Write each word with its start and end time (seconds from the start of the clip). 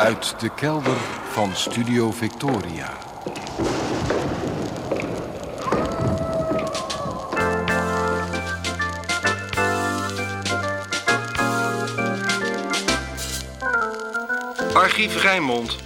Uit 0.00 0.40
de 0.40 0.54
kelder 0.54 0.96
van 1.30 1.54
Studio 1.54 2.10
Victoria. 2.10 2.96
Archief 14.72 15.22
Rijnmond. 15.22 15.76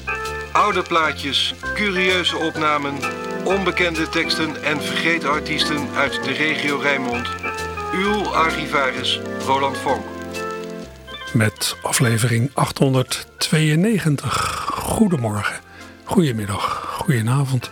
Oude 0.53 0.83
plaatjes, 0.83 1.55
curieuze 1.75 2.37
opnamen, 2.37 2.95
onbekende 3.45 4.09
teksten 4.09 4.63
en 4.63 4.83
vergeten 4.83 5.31
artiesten 5.31 5.89
uit 5.97 6.25
de 6.25 6.33
regio 6.33 6.79
Rijnmond. 6.79 7.29
Uw 7.95 8.35
archivaris 8.35 9.21
Roland 9.47 9.79
Vonk. 9.79 10.14
Met 11.35 11.77
aflevering 11.83 12.51
892. 12.55 14.67
Goedemorgen, 14.71 15.61
goedemiddag, 16.05 16.95
goedenavond. 16.99 17.71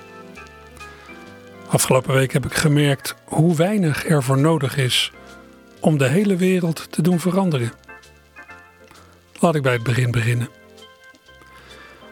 Afgelopen 1.68 2.14
week 2.14 2.32
heb 2.32 2.44
ik 2.44 2.54
gemerkt 2.54 3.14
hoe 3.24 3.56
weinig 3.56 4.08
er 4.08 4.22
voor 4.22 4.38
nodig 4.38 4.76
is 4.76 5.12
om 5.80 5.98
de 5.98 6.08
hele 6.08 6.36
wereld 6.36 6.92
te 6.92 7.02
doen 7.02 7.20
veranderen. 7.20 7.72
Laat 9.40 9.54
ik 9.54 9.62
bij 9.62 9.72
het 9.72 9.82
begin 9.82 10.10
beginnen. 10.10 10.48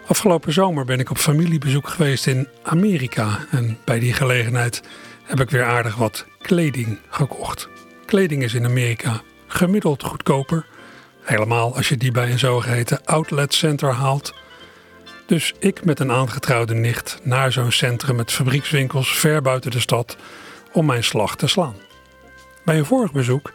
Afgelopen 0.07 0.53
zomer 0.53 0.85
ben 0.85 0.99
ik 0.99 1.11
op 1.11 1.19
familiebezoek 1.19 1.89
geweest 1.89 2.27
in 2.27 2.49
Amerika 2.63 3.39
en 3.51 3.79
bij 3.85 3.99
die 3.99 4.13
gelegenheid 4.13 4.83
heb 5.23 5.41
ik 5.41 5.51
weer 5.51 5.65
aardig 5.65 5.97
wat 5.97 6.27
kleding 6.39 6.99
gekocht. 7.09 7.69
Kleding 8.07 8.43
is 8.43 8.55
in 8.55 8.65
Amerika 8.65 9.21
gemiddeld 9.47 10.03
goedkoper, 10.03 10.67
helemaal 11.31 11.77
als 11.77 11.89
je 11.89 11.97
die 11.97 12.11
bij 12.11 12.31
een 12.31 12.39
zogeheten 12.39 13.05
outlet 13.05 13.55
center 13.55 13.93
haalt. 13.93 14.35
Dus 15.27 15.55
ik 15.59 15.85
met 15.85 16.01
een 16.01 16.11
aangetrouwde 16.13 16.75
nicht 16.75 17.19
naar 17.23 17.53
zo'n 17.53 17.73
centrum 17.73 18.17
met 18.17 18.33
fabriekswinkels 18.33 19.19
ver 19.19 19.43
buiten 19.43 19.71
de 19.71 19.81
stad 19.81 20.17
om 20.73 20.87
mijn 20.87 21.05
slag 21.05 21.37
te 21.37 21.47
slaan. 21.47 21.77
Bij 22.65 22.79
een 22.79 22.85
vorig 22.85 23.13
bezoek, 23.13 23.53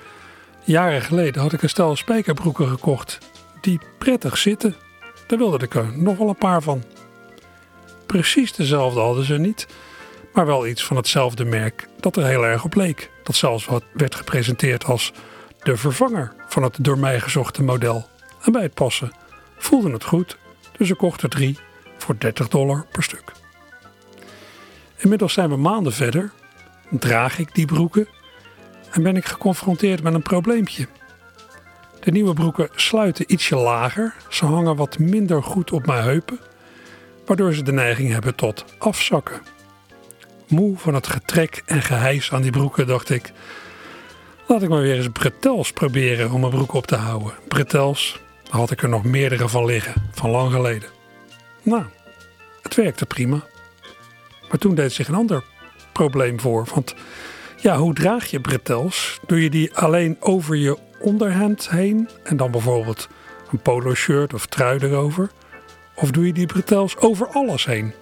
jaren 0.63 1.01
geleden, 1.01 1.41
had 1.41 1.53
ik 1.53 1.61
een 1.61 1.69
stel 1.69 1.95
spijkerbroeken 1.95 2.67
gekocht 2.67 3.17
die 3.61 3.79
prettig 3.97 4.37
zitten 4.37 4.75
daar 5.27 5.37
wilde 5.37 5.65
ik 5.65 5.75
er 5.75 5.97
nog 5.97 6.17
wel 6.17 6.29
een 6.29 6.35
paar 6.35 6.61
van. 6.61 6.83
Precies 8.05 8.53
dezelfde 8.53 8.99
hadden 8.99 9.25
ze 9.25 9.37
niet, 9.37 9.67
maar 10.33 10.45
wel 10.45 10.67
iets 10.67 10.83
van 10.83 10.97
hetzelfde 10.97 11.45
merk 11.45 11.87
dat 11.99 12.15
er 12.15 12.25
heel 12.25 12.45
erg 12.45 12.63
op 12.63 12.75
leek. 12.75 13.11
Dat 13.23 13.35
zelfs 13.35 13.67
werd 13.93 14.15
gepresenteerd 14.15 14.85
als 14.85 15.11
de 15.65 15.77
vervanger 15.77 16.33
van 16.47 16.63
het 16.63 16.77
door 16.81 16.99
mij 16.99 17.19
gezochte 17.19 17.63
model. 17.63 18.09
En 18.41 18.51
bij 18.51 18.61
het 18.61 18.73
passen 18.73 19.11
voelde 19.57 19.91
het 19.91 20.03
goed, 20.03 20.37
dus 20.77 20.89
ik 20.89 20.97
kocht 20.97 21.21
er 21.21 21.29
drie 21.29 21.59
voor 21.97 22.15
30 22.17 22.47
dollar 22.47 22.85
per 22.91 23.03
stuk. 23.03 23.31
Inmiddels 24.95 25.33
zijn 25.33 25.49
we 25.49 25.55
maanden 25.55 25.93
verder, 25.93 26.31
draag 26.89 27.39
ik 27.39 27.55
die 27.55 27.65
broeken 27.65 28.07
en 28.91 29.03
ben 29.03 29.15
ik 29.15 29.25
geconfronteerd 29.25 30.03
met 30.03 30.13
een 30.13 30.21
probleempje. 30.21 30.87
De 31.99 32.11
nieuwe 32.11 32.33
broeken 32.33 32.69
sluiten 32.75 33.31
ietsje 33.31 33.55
lager. 33.55 34.13
Ze 34.29 34.45
hangen 34.45 34.75
wat 34.75 34.99
minder 34.99 35.43
goed 35.43 35.71
op 35.71 35.85
mijn 35.85 36.03
heupen, 36.03 36.39
waardoor 37.25 37.53
ze 37.53 37.63
de 37.63 37.73
neiging 37.73 38.11
hebben 38.11 38.35
tot 38.35 38.65
afzakken. 38.77 39.41
Moe 40.47 40.77
van 40.77 40.93
het 40.93 41.07
getrek 41.07 41.63
en 41.65 41.81
gehijs 41.81 42.33
aan 42.33 42.41
die 42.41 42.51
broeken 42.51 42.87
dacht 42.87 43.09
ik, 43.09 43.33
laat 44.47 44.61
ik 44.61 44.69
maar 44.69 44.81
weer 44.81 44.95
eens 44.95 45.09
bretels 45.13 45.71
proberen 45.71 46.31
om 46.31 46.39
mijn 46.39 46.51
broek 46.51 46.73
op 46.73 46.87
te 46.87 46.95
houden. 46.95 47.33
Bretels, 47.47 48.19
had 48.49 48.71
ik 48.71 48.81
er 48.81 48.89
nog 48.89 49.03
meerdere 49.03 49.49
van 49.49 49.65
liggen, 49.65 50.09
van 50.11 50.29
lang 50.29 50.51
geleden. 50.51 50.89
Nou, 51.63 51.83
het 52.61 52.75
werkte 52.75 53.05
prima. 53.05 53.43
Maar 54.49 54.57
toen 54.57 54.75
deed 54.75 54.93
zich 54.93 55.07
een 55.07 55.15
ander 55.15 55.43
probleem 55.91 56.39
voor, 56.39 56.67
want 56.73 56.95
ja, 57.61 57.77
hoe 57.77 57.93
draag 57.93 58.25
je 58.25 58.39
bretels? 58.39 59.19
Doe 59.27 59.43
je 59.43 59.49
die 59.49 59.75
alleen 59.75 60.17
over 60.19 60.55
je 60.55 60.77
onderhemd 60.99 61.69
heen 61.69 62.09
en 62.23 62.37
dan 62.37 62.51
bijvoorbeeld 62.51 63.07
een 63.51 63.59
polo 63.59 63.93
shirt 63.93 64.33
of 64.33 64.45
trui 64.45 64.79
erover? 64.79 65.29
Of 65.95 66.11
doe 66.11 66.25
je 66.25 66.33
die 66.33 66.45
bretels 66.45 66.97
over 66.97 67.27
alles 67.27 67.65
heen? 67.65 67.93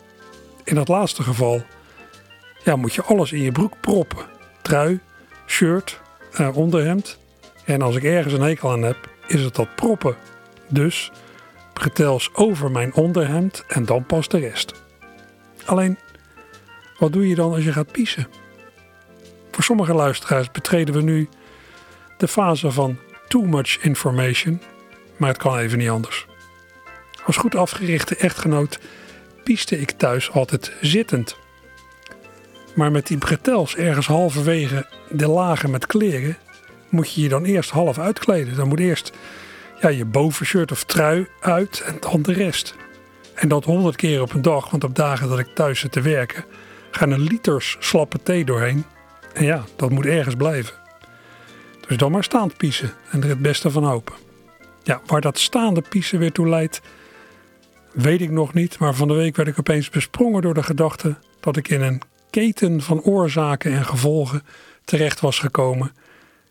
In 0.63 0.75
dat 0.75 0.87
laatste 0.87 1.23
geval 1.23 1.63
ja, 2.63 2.75
moet 2.75 2.93
je 2.93 3.03
alles 3.03 3.31
in 3.31 3.41
je 3.41 3.51
broek 3.51 3.73
proppen. 3.81 4.25
Trui, 4.61 4.99
shirt, 5.47 6.01
eh, 6.33 6.57
onderhemd. 6.57 7.19
En 7.65 7.81
als 7.81 7.95
ik 7.95 8.03
ergens 8.03 8.33
een 8.33 8.41
hekel 8.41 8.71
aan 8.71 8.81
heb, 8.81 9.09
is 9.27 9.41
het 9.41 9.55
dat 9.55 9.75
proppen. 9.75 10.15
Dus 10.67 11.11
bretels 11.73 12.29
over 12.33 12.71
mijn 12.71 12.93
onderhemd 12.93 13.63
en 13.67 13.85
dan 13.85 14.05
pas 14.05 14.27
de 14.27 14.39
rest. 14.39 14.73
Alleen, 15.65 15.97
wat 16.97 17.13
doe 17.13 17.27
je 17.27 17.35
dan 17.35 17.53
als 17.53 17.63
je 17.63 17.73
gaat 17.73 17.91
piezen? 17.91 18.27
Voor 19.51 19.63
sommige 19.63 19.93
luisteraars 19.93 20.51
betreden 20.51 20.93
we 20.93 21.01
nu 21.01 21.29
de 22.17 22.27
fase 22.27 22.71
van 22.71 22.97
too 23.27 23.41
much 23.41 23.77
information, 23.81 24.61
maar 25.17 25.29
het 25.29 25.37
kan 25.37 25.57
even 25.57 25.77
niet 25.77 25.89
anders. 25.89 26.25
Als 27.25 27.37
goed 27.37 27.55
afgerichte 27.55 28.15
echtgenoot 28.15 28.79
pieste 29.43 29.79
ik 29.79 29.91
thuis 29.91 30.31
altijd 30.31 30.71
zittend. 30.81 31.37
Maar 32.75 32.91
met 32.91 33.07
die 33.07 33.17
bretels 33.17 33.75
ergens 33.75 34.07
halverwege 34.07 34.87
de 35.09 35.27
lagen 35.27 35.69
met 35.69 35.85
kleren 35.85 36.37
moet 36.89 37.13
je 37.13 37.21
je 37.21 37.29
dan 37.29 37.43
eerst 37.43 37.69
half 37.69 37.99
uitkleden. 37.99 38.55
Dan 38.55 38.67
moet 38.67 38.79
eerst 38.79 39.11
ja, 39.81 39.89
je 39.89 40.05
bovenshirt 40.05 40.71
of 40.71 40.83
trui 40.83 41.27
uit 41.39 41.83
en 41.85 41.97
dan 41.99 42.21
de 42.21 42.33
rest. 42.33 42.75
En 43.33 43.47
dat 43.47 43.63
honderd 43.63 43.95
keer 43.95 44.21
op 44.21 44.33
een 44.33 44.41
dag, 44.41 44.69
want 44.69 44.83
op 44.83 44.95
dagen 44.95 45.29
dat 45.29 45.39
ik 45.39 45.55
thuis 45.55 45.79
zit 45.79 45.91
te 45.91 46.01
werken 46.01 46.45
gaan 46.95 47.11
er 47.11 47.19
liters 47.19 47.77
slappe 47.79 48.23
thee 48.23 48.45
doorheen. 48.45 48.85
En 49.33 49.45
ja, 49.45 49.63
dat 49.75 49.89
moet 49.89 50.05
ergens 50.05 50.35
blijven. 50.35 50.73
Dus 51.87 51.97
dan 51.97 52.11
maar 52.11 52.23
staand 52.23 52.57
piezen 52.57 52.93
en 53.11 53.23
er 53.23 53.29
het 53.29 53.41
beste 53.41 53.71
van 53.71 53.83
hopen. 53.83 54.15
Ja, 54.83 55.01
waar 55.05 55.21
dat 55.21 55.39
staande 55.39 55.81
piezen 55.89 56.19
weer 56.19 56.31
toe 56.31 56.49
leidt, 56.49 56.81
weet 57.93 58.21
ik 58.21 58.29
nog 58.29 58.53
niet. 58.53 58.79
Maar 58.79 58.93
van 58.93 59.07
de 59.07 59.13
week 59.13 59.35
werd 59.35 59.49
ik 59.49 59.59
opeens 59.59 59.89
besprongen 59.89 60.41
door 60.41 60.53
de 60.53 60.63
gedachte 60.63 61.15
dat 61.39 61.57
ik 61.57 61.67
in 61.67 61.81
een 61.81 62.01
keten 62.33 62.81
van 62.81 63.01
oorzaken 63.01 63.73
en 63.73 63.85
gevolgen 63.85 64.43
terecht 64.85 65.19
was 65.19 65.39
gekomen, 65.39 65.95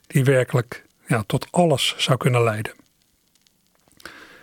die 0.07 0.25
werkelijk 0.25 0.85
ja, 1.07 1.25
tot 1.27 1.47
alles 1.51 1.95
zou 1.99 2.19
kunnen 2.19 2.43
leiden. 2.43 2.73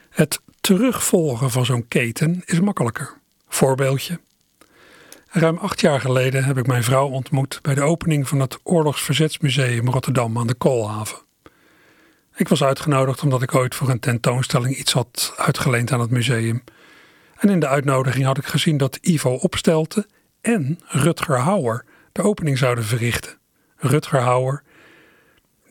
Het 0.10 0.40
terugvolgen 0.62 1.52
van 1.52 1.66
zo'n 1.66 1.88
keten 1.88 2.42
is 2.46 2.60
makkelijker. 2.60 3.18
Voorbeeldje. 3.48 4.20
Ruim 5.28 5.58
acht 5.58 5.82
jaar 5.82 6.02
geleden 6.02 6.44
heb 6.44 6.58
ik 6.58 6.68
mijn 6.68 6.84
vrouw 6.84 7.08
ontmoet 7.08 7.60
bij 7.62 7.76
de 7.76 7.82
opening 7.82 8.28
van 8.28 8.40
het 8.40 8.60
Oorlogsverzetsmuseum 8.64 9.90
Rotterdam 9.90 10.38
aan 10.38 10.48
de 10.48 10.54
Koolhaven. 10.54 11.18
Ik 12.36 12.48
was 12.48 12.64
uitgenodigd 12.64 13.24
omdat 13.24 13.42
ik 13.42 13.56
ooit 13.56 13.76
voor 13.76 13.90
een 13.90 14.00
tentoonstelling 14.00 14.76
iets 14.76 14.94
had 14.94 15.34
uitgeleend 15.38 15.92
aan 15.92 16.00
het 16.00 16.12
museum. 16.12 16.64
En 17.36 17.50
in 17.50 17.60
de 17.60 17.68
uitnodiging 17.68 18.26
had 18.26 18.38
ik 18.38 18.46
gezien 18.46 18.78
dat 18.78 18.98
Ivo 19.02 19.34
Opstelten 19.34 20.06
en 20.42 20.80
Rutger 20.86 21.40
Hauer 21.40 21.86
de 22.12 22.22
opening 22.22 22.58
zouden 22.58 22.84
verrichten. 22.84 23.38
Rutger 23.76 24.20
Hauer, 24.22 24.64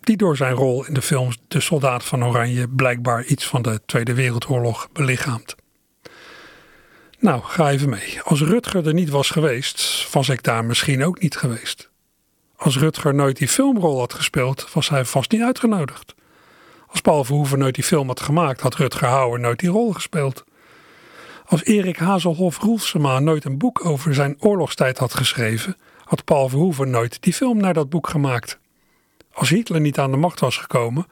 die 0.00 0.16
door 0.16 0.36
zijn 0.36 0.54
rol 0.54 0.86
in 0.86 0.94
de 0.94 1.02
films 1.02 1.38
De 1.48 1.60
Soldaat 1.60 2.04
van 2.04 2.24
Oranje 2.24 2.68
blijkbaar 2.68 3.24
iets 3.24 3.46
van 3.46 3.62
de 3.62 3.80
Tweede 3.86 4.14
Wereldoorlog 4.14 4.88
belichaamt. 4.92 5.54
Nou, 7.18 7.42
ga 7.42 7.70
even 7.70 7.88
mee. 7.88 8.22
Als 8.22 8.40
Rutger 8.40 8.86
er 8.86 8.94
niet 8.94 9.10
was 9.10 9.30
geweest, 9.30 10.08
was 10.12 10.28
ik 10.28 10.42
daar 10.42 10.64
misschien 10.64 11.04
ook 11.04 11.20
niet 11.20 11.36
geweest. 11.36 11.90
Als 12.56 12.78
Rutger 12.78 13.14
nooit 13.14 13.36
die 13.36 13.48
filmrol 13.48 13.98
had 13.98 14.14
gespeeld, 14.14 14.72
was 14.72 14.88
hij 14.88 15.04
vast 15.04 15.30
niet 15.30 15.42
uitgenodigd. 15.42 16.14
Als 16.86 17.00
Paul 17.00 17.24
Verhoeven 17.24 17.58
nooit 17.58 17.74
die 17.74 17.84
film 17.84 18.08
had 18.08 18.20
gemaakt, 18.20 18.60
had 18.60 18.74
Rutger 18.74 19.08
Hauer 19.08 19.40
nooit 19.40 19.58
die 19.58 19.70
rol 19.70 19.92
gespeeld. 19.92 20.44
Als 21.48 21.64
Erik 21.64 21.96
Hazelhoff 21.96 22.58
Roelfsema 22.58 23.18
nooit 23.18 23.44
een 23.44 23.58
boek 23.58 23.84
over 23.84 24.14
zijn 24.14 24.36
oorlogstijd 24.38 24.98
had 24.98 25.14
geschreven, 25.14 25.76
had 26.04 26.24
Paul 26.24 26.48
Verhoeven 26.48 26.90
nooit 26.90 27.22
die 27.22 27.32
film 27.32 27.58
naar 27.58 27.74
dat 27.74 27.88
boek 27.88 28.08
gemaakt. 28.08 28.58
Als 29.32 29.48
Hitler 29.48 29.80
niet 29.80 29.98
aan 29.98 30.10
de 30.10 30.16
macht 30.16 30.40
was 30.40 30.56
gekomen, 30.56 31.06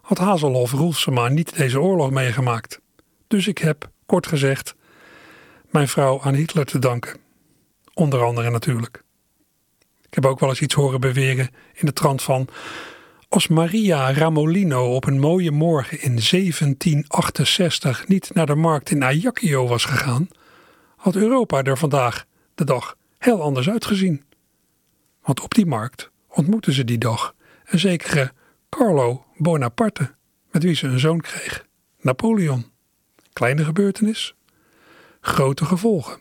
had 0.00 0.18
Hazelhoff 0.18 0.72
Roelfsema 0.72 1.28
niet 1.28 1.56
deze 1.56 1.80
oorlog 1.80 2.10
meegemaakt. 2.10 2.80
Dus 3.26 3.46
ik 3.46 3.58
heb, 3.58 3.90
kort 4.06 4.26
gezegd, 4.26 4.74
mijn 5.70 5.88
vrouw 5.88 6.20
aan 6.22 6.34
Hitler 6.34 6.64
te 6.64 6.78
danken. 6.78 7.20
Onder 7.94 8.22
andere 8.22 8.50
natuurlijk. 8.50 9.02
Ik 10.02 10.14
heb 10.14 10.26
ook 10.26 10.40
wel 10.40 10.48
eens 10.48 10.60
iets 10.60 10.74
horen 10.74 11.00
beweren 11.00 11.50
in 11.72 11.86
de 11.86 11.92
trant 11.92 12.22
van. 12.22 12.48
Als 13.28 13.48
Maria 13.48 14.12
Ramolino 14.12 14.94
op 14.94 15.06
een 15.06 15.18
mooie 15.20 15.50
morgen 15.50 16.00
in 16.00 16.18
1768 16.30 18.08
niet 18.08 18.30
naar 18.34 18.46
de 18.46 18.54
markt 18.54 18.90
in 18.90 19.04
Ajaccio 19.04 19.66
was 19.66 19.84
gegaan, 19.84 20.28
had 20.96 21.16
Europa 21.16 21.62
er 21.62 21.78
vandaag 21.78 22.26
de 22.54 22.64
dag 22.64 22.96
heel 23.18 23.42
anders 23.42 23.68
uitgezien. 23.68 24.24
Want 25.22 25.40
op 25.40 25.54
die 25.54 25.66
markt 25.66 26.10
ontmoetten 26.28 26.72
ze 26.72 26.84
die 26.84 26.98
dag 26.98 27.34
een 27.64 27.78
zekere 27.78 28.32
Carlo 28.68 29.24
Bonaparte, 29.36 30.14
met 30.50 30.62
wie 30.62 30.74
ze 30.74 30.86
een 30.86 30.98
zoon 30.98 31.20
kreeg, 31.20 31.66
Napoleon. 32.00 32.66
kleine 33.32 33.64
gebeurtenis? 33.64 34.34
Grote 35.20 35.64
gevolgen. 35.64 36.20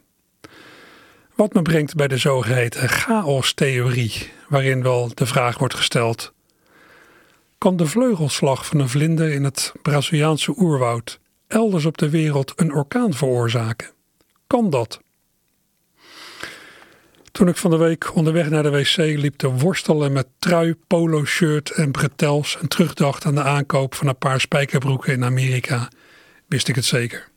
Wat 1.35 1.53
me 1.53 1.61
brengt 1.61 1.95
bij 1.95 2.07
de 2.07 2.17
zogeheten 2.17 2.89
chaos-theorie, 2.89 4.31
waarin 4.49 4.83
wel 4.83 5.11
de 5.13 5.25
vraag 5.25 5.57
wordt 5.57 5.75
gesteld: 5.75 6.33
kan 7.63 7.75
de 7.75 7.85
vleugelslag 7.85 8.65
van 8.65 8.79
een 8.79 8.89
vlinder 8.89 9.31
in 9.31 9.43
het 9.43 9.71
Braziliaanse 9.81 10.53
oerwoud 10.57 11.19
elders 11.47 11.85
op 11.85 11.97
de 11.97 12.09
wereld 12.09 12.53
een 12.55 12.73
orkaan 12.73 13.13
veroorzaken? 13.13 13.91
Kan 14.47 14.69
dat? 14.69 14.99
Toen 17.31 17.47
ik 17.47 17.57
van 17.57 17.71
de 17.71 17.77
week 17.77 18.15
onderweg 18.15 18.49
naar 18.49 18.63
de 18.63 18.69
wc 18.69 18.95
liep 18.95 19.35
te 19.35 19.51
worstelen 19.51 20.11
met 20.11 20.27
trui, 20.39 20.75
polo-shirt 20.87 21.69
en 21.69 21.91
bretels 21.91 22.57
en 22.57 22.67
terugdacht 22.67 23.25
aan 23.25 23.35
de 23.35 23.43
aankoop 23.43 23.95
van 23.95 24.07
een 24.07 24.17
paar 24.17 24.39
spijkerbroeken 24.39 25.13
in 25.13 25.23
Amerika, 25.23 25.89
wist 26.47 26.67
ik 26.67 26.75
het 26.75 26.85
zeker. 26.85 27.29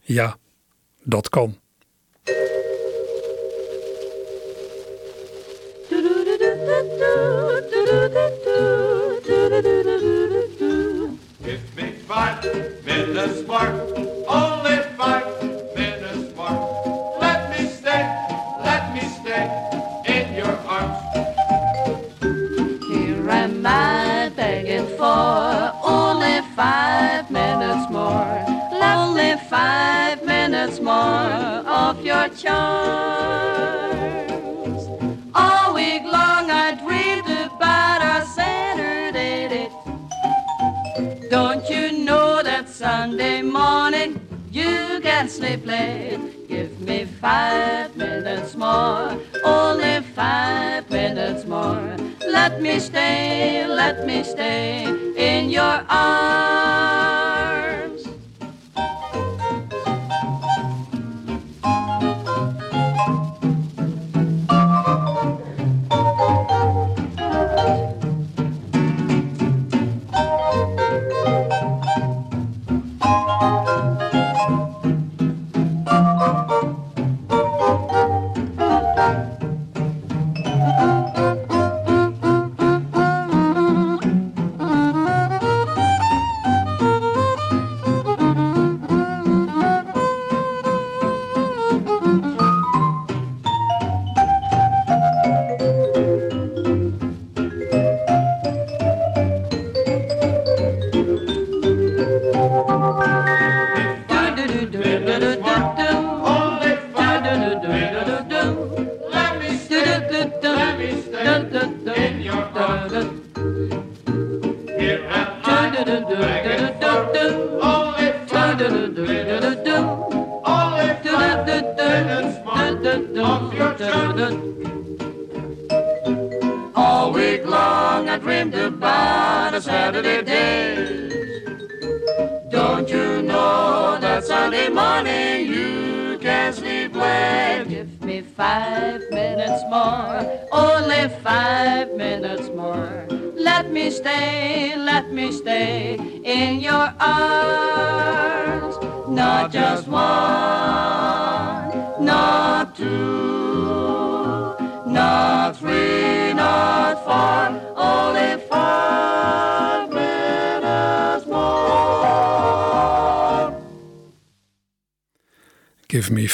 Ja, 0.00 0.36
dat 1.02 1.28
kan. 1.28 1.58
Give 7.90 8.06
me 11.76 11.90
five 12.06 12.44
minutes 12.86 13.42
more, 13.48 14.19
let 53.90 54.06
me 54.06 54.22
stay 54.22 54.96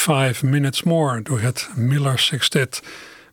Five 0.07 0.45
Minutes 0.45 0.83
More 0.83 1.21
door 1.21 1.39
het 1.39 1.69
Miller 1.75 2.19
Sextet. 2.19 2.83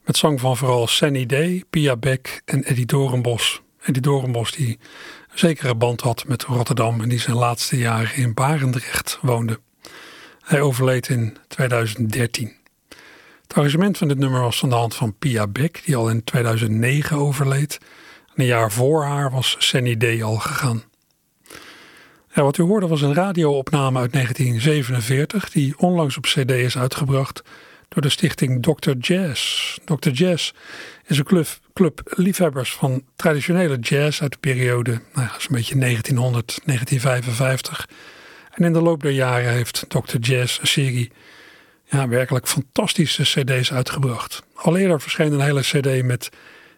Met 0.05 0.17
zang 0.17 0.41
van 0.41 0.57
vooral 0.57 0.87
Sunny 0.87 1.27
Day, 1.27 1.65
Pia 1.71 1.97
Beck 1.97 2.43
en 2.45 2.65
Eddie 2.65 2.87
Doornbos. 2.87 3.63
Eddie 3.81 4.03
Doornbos 4.03 4.53
die 4.53 4.69
een 4.69 5.39
zekere 5.39 5.75
band 5.75 6.01
had 6.01 6.25
met 6.27 6.43
Rotterdam 6.43 7.01
en 7.01 7.09
die 7.09 7.21
zijn 7.21 7.37
laatste 7.37 7.79
jaren 7.79 8.17
in 8.17 8.35
Barendrecht 8.35 9.19
woonde. 9.23 9.61
Hij 10.41 10.61
overleed 10.61 11.09
in 11.09 11.37
2013. 11.49 12.53
Het 13.43 13.55
arrangement 13.55 13.99
van 13.99 14.09
dit 14.09 14.19
nummer 14.19 14.41
was 14.41 14.59
van 14.59 14.69
de 14.69 14.75
hand 14.75 14.95
van 14.95 15.19
Pia 15.19 15.47
Beck, 15.47 15.83
die 15.85 15.97
al 15.97 16.11
in 16.11 16.25
2009 16.25 17.17
overleed. 17.17 17.79
En 18.27 18.41
een 18.41 18.47
jaar 18.47 18.73
voor 18.73 19.05
haar 19.05 19.31
was 19.31 19.57
Sunny 19.59 19.97
Day 19.97 20.23
al 20.23 20.37
gegaan. 20.37 20.83
Wat 22.43 22.59
u 22.59 22.63
hoorde 22.63 22.87
was 22.87 23.03
een 23.03 23.15
radioopname 23.15 23.99
uit 23.99 24.13
1947 24.13 25.51
die 25.51 25.75
onlangs 25.79 26.17
op 26.17 26.23
cd 26.23 26.51
is 26.51 26.79
uitgebracht 26.79 27.43
door 27.89 28.03
de 28.03 28.09
stichting 28.09 28.63
Dr. 28.63 28.91
Jazz. 28.99 29.77
Dr. 29.85 30.09
Jazz 30.09 30.53
is 31.07 31.19
een 31.19 31.25
club, 31.25 31.49
club 31.73 32.01
liefhebbers 32.05 32.73
van 32.73 33.03
traditionele 33.17 33.79
jazz 33.79 34.21
uit 34.21 34.33
de 34.33 34.39
periode 34.39 34.91
nou 34.91 35.27
ja, 35.27 35.33
zo'n 35.39 35.57
beetje 35.57 35.79
1900, 35.79 36.61
1955. 36.65 37.89
En 38.51 38.65
in 38.65 38.73
de 38.73 38.83
loop 38.83 39.03
der 39.03 39.13
jaren 39.13 39.53
heeft 39.53 39.85
Dr. 39.89 40.17
Jazz 40.21 40.61
een 40.61 40.67
serie 40.67 41.13
ja, 41.85 42.09
werkelijk 42.09 42.49
fantastische 42.49 43.23
cd's 43.23 43.73
uitgebracht. 43.73 44.43
Al 44.55 44.77
eerder 44.77 45.01
verscheen 45.01 45.33
een 45.33 45.41
hele 45.41 45.61
cd 45.61 46.03
met 46.03 46.31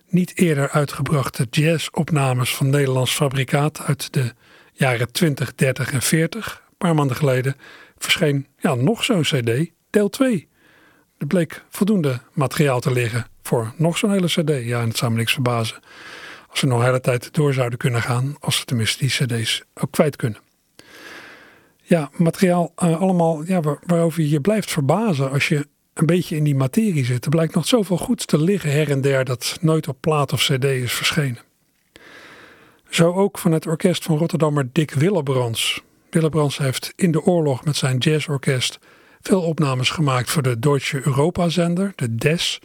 niet 0.08 0.38
eerder 0.38 0.70
uitgebrachte 0.70 1.46
jazzopnames 1.50 2.54
van 2.54 2.70
Nederlands 2.70 3.12
fabrikaat 3.14 3.80
uit 3.80 4.12
de 4.12 4.34
jaren 4.76 5.12
20, 5.12 5.54
30 5.54 5.92
en 5.92 6.02
40. 6.02 6.62
Een 6.68 6.76
paar 6.78 6.94
maanden 6.94 7.16
geleden 7.16 7.56
verscheen 7.98 8.46
ja, 8.58 8.74
nog 8.74 9.04
zo'n 9.04 9.22
CD, 9.22 9.70
deel 9.90 10.08
2. 10.08 10.48
Er 11.18 11.26
bleek 11.26 11.64
voldoende 11.68 12.20
materiaal 12.32 12.80
te 12.80 12.92
liggen 12.92 13.26
voor 13.42 13.72
nog 13.76 13.98
zo'n 13.98 14.12
hele 14.12 14.26
CD. 14.26 14.64
Ja, 14.64 14.80
en 14.80 14.88
het 14.88 14.96
zou 14.96 15.10
me 15.10 15.16
niks 15.16 15.32
verbazen 15.32 15.80
als 16.48 16.64
ze 16.64 16.66
nog 16.66 16.78
een 16.78 16.86
hele 16.86 17.00
tijd 17.00 17.34
door 17.34 17.52
zouden 17.52 17.78
kunnen 17.78 18.02
gaan, 18.02 18.36
als 18.40 18.56
ze 18.56 18.64
tenminste 18.64 18.98
die 18.98 19.42
CD's 19.42 19.62
ook 19.74 19.90
kwijt 19.90 20.16
kunnen. 20.16 20.40
Ja, 21.82 22.10
materiaal 22.12 22.72
uh, 22.82 23.00
allemaal 23.00 23.44
ja, 23.44 23.60
waar, 23.60 23.78
waarover 23.86 24.22
je 24.22 24.28
je 24.28 24.40
blijft 24.40 24.70
verbazen 24.70 25.30
als 25.30 25.48
je 25.48 25.66
een 25.94 26.06
beetje 26.06 26.36
in 26.36 26.44
die 26.44 26.54
materie 26.54 27.04
zit. 27.04 27.24
Er 27.24 27.30
blijkt 27.30 27.54
nog 27.54 27.66
zoveel 27.66 27.98
goeds 27.98 28.24
te 28.24 28.38
liggen 28.38 28.70
her 28.70 28.90
en 28.90 29.00
der 29.00 29.24
dat 29.24 29.58
nooit 29.60 29.88
op 29.88 30.00
plaat 30.00 30.32
of 30.32 30.42
CD 30.42 30.64
is 30.64 30.92
verschenen. 30.92 31.45
Zo 32.88 33.12
ook 33.12 33.38
van 33.38 33.52
het 33.52 33.66
orkest 33.66 34.04
van 34.04 34.16
Rotterdammer 34.16 34.68
Dick 34.72 34.90
Willebrands. 34.90 35.82
Willebrands 36.10 36.58
heeft 36.58 36.92
in 36.96 37.10
de 37.10 37.22
oorlog 37.22 37.64
met 37.64 37.76
zijn 37.76 37.98
jazzorkest 37.98 38.78
veel 39.20 39.42
opnames 39.42 39.90
gemaakt 39.90 40.30
voor 40.30 40.42
de 40.42 40.58
Deutsche 40.58 41.06
Europa-zender, 41.06 41.92
de 41.94 42.14
DES, 42.14 42.58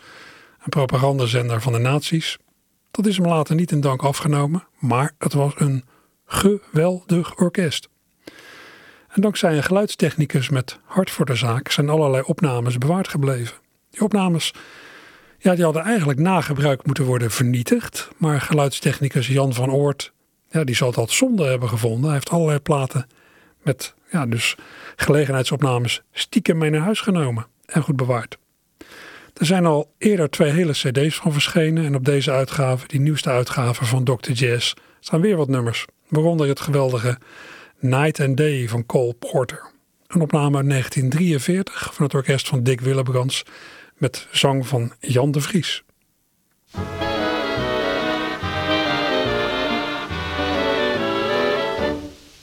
een 0.64 0.70
propagandazender 0.70 1.62
van 1.62 1.74
de 1.74 1.80
nazi's. 1.80 2.38
Dat 2.92 3.06
is 3.06 3.18
hem 3.18 3.28
later 3.28 3.56
niet 3.56 3.72
in 3.72 3.82
dank 3.82 4.02
afgenomen, 4.04 4.68
maar 4.80 5.12
het 5.18 5.34
was 5.34 5.54
een 5.56 5.84
geweldig 6.26 7.36
orkest. 7.36 7.90
En 9.08 9.22
dankzij 9.22 9.58
een 9.58 9.64
geluidstechnicus 9.64 10.50
met 10.50 10.80
hart 10.86 11.12
voor 11.12 11.26
de 11.26 11.36
zaak 11.36 11.70
zijn 11.70 11.90
allerlei 11.90 12.24
opnames 12.26 12.78
bewaard 12.78 13.08
gebleven. 13.08 13.58
Die 13.90 14.02
opnames 14.02 14.54
ja, 15.42 15.56
die 15.56 15.64
hadden 15.64 15.84
eigenlijk 15.84 16.20
nagebruikt 16.20 16.86
moeten 16.86 17.06
worden 17.06 17.32
vernietigd. 17.32 18.10
Maar 18.18 18.42
geluidstechnicus 18.42 19.28
Jan 19.28 19.54
van 19.54 19.72
Oort, 19.72 20.14
ja, 20.50 20.64
die 20.64 20.76
zal 20.76 20.92
dat 20.92 21.12
zonde 21.12 21.46
hebben 21.46 21.70
gevonden. 21.70 22.04
Hij 22.04 22.14
heeft 22.14 22.30
allerlei 22.30 22.60
platen 22.60 23.08
met 23.62 23.94
ja, 24.12 24.26
dus 24.26 24.56
gelegenheidsopnames 24.96 26.02
stiekem 26.12 26.58
mee 26.58 26.70
naar 26.70 26.82
huis 26.82 27.00
genomen 27.00 27.48
en 27.66 27.82
goed 27.82 27.96
bewaard. 27.96 28.38
Er 29.34 29.46
zijn 29.46 29.66
al 29.66 29.92
eerder 29.98 30.30
twee 30.30 30.52
hele 30.52 30.72
cd's 30.72 31.16
van 31.16 31.34
verschenen 31.34 31.86
en 31.86 31.96
op 31.96 32.06
deze 32.06 32.32
uitgave, 32.32 32.88
die 32.88 33.00
nieuwste 33.00 33.30
uitgave 33.30 33.86
van 33.86 34.04
Dr. 34.04 34.32
Jazz, 34.32 34.74
staan 35.00 35.22
weer 35.22 35.38
wat 35.38 35.48
nummers. 35.48 35.86
Waaronder 36.08 36.48
het 36.48 36.60
geweldige 36.60 37.18
Night 37.80 38.20
and 38.20 38.38
Day 38.38 38.68
van 38.68 38.86
Cole 38.86 39.14
Porter. 39.14 39.72
Een 40.08 40.22
opname 40.22 40.58
uit 40.58 40.70
1943 40.70 41.94
van 41.94 42.06
het 42.06 42.14
orkest 42.14 42.48
van 42.48 42.64
Dick 42.64 42.82
Willebrands 42.82 43.44
met 44.02 44.28
zang 44.32 44.68
van 44.68 44.92
Jan 45.00 45.32
de 45.32 45.42
Vries. 45.42 45.84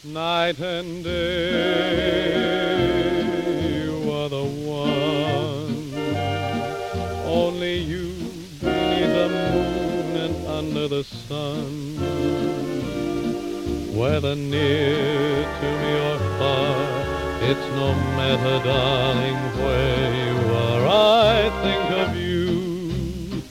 Night 0.01 0.61
and 0.63 1.03
day, 1.03 1.89
you 3.71 4.13
are 4.13 4.29
the 4.29 4.47
one. 4.67 5.95
Only 7.27 7.77
you 7.79 8.13
beneath 8.61 9.13
the 9.13 9.29
moon 9.53 10.17
and 10.17 10.47
under 10.47 10.89
the 10.89 11.05
sun. 11.29 11.97
Whether 13.97 14.37
near 14.37 15.45
to 15.61 15.67
me 15.83 15.93
or 16.11 16.19
far, 16.39 16.77
it's 17.51 17.69
no 17.75 17.95
matter, 18.17 18.61
darling, 18.65 19.39
where 19.61 20.15
you. 20.15 20.38
I 20.91 21.51
think 21.63 21.91
of 21.91 22.17
you 22.17 23.43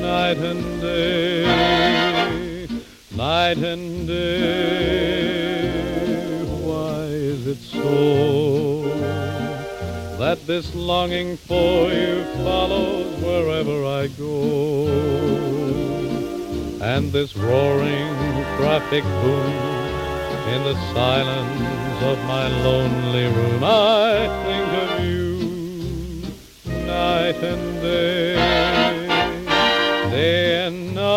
night 0.00 0.38
and 0.38 0.80
day, 0.80 2.66
night 3.14 3.58
and 3.58 4.08
day. 4.08 5.30
Why 6.64 7.04
is 7.04 7.46
it 7.46 7.58
so 7.58 8.88
that 10.18 10.44
this 10.48 10.74
longing 10.74 11.36
for 11.36 11.92
you 11.92 12.24
follows 12.42 13.22
wherever 13.22 13.84
I 13.84 14.08
go? 14.08 14.88
And 16.82 17.12
this 17.12 17.36
roaring 17.36 18.16
traffic 18.56 19.04
boom 19.04 19.52
in 20.54 20.64
the 20.64 20.74
silence 20.92 22.02
of 22.02 22.18
my 22.24 22.48
lonely 22.64 23.26
room, 23.26 23.62
I 23.62 24.26
think 24.44 24.72
of 24.82 25.04
you 25.04 25.29
night 27.30 27.42
and 27.44 27.80
day, 27.80 28.34
day 30.10 30.66
and 30.66 30.94
night, 30.94 31.10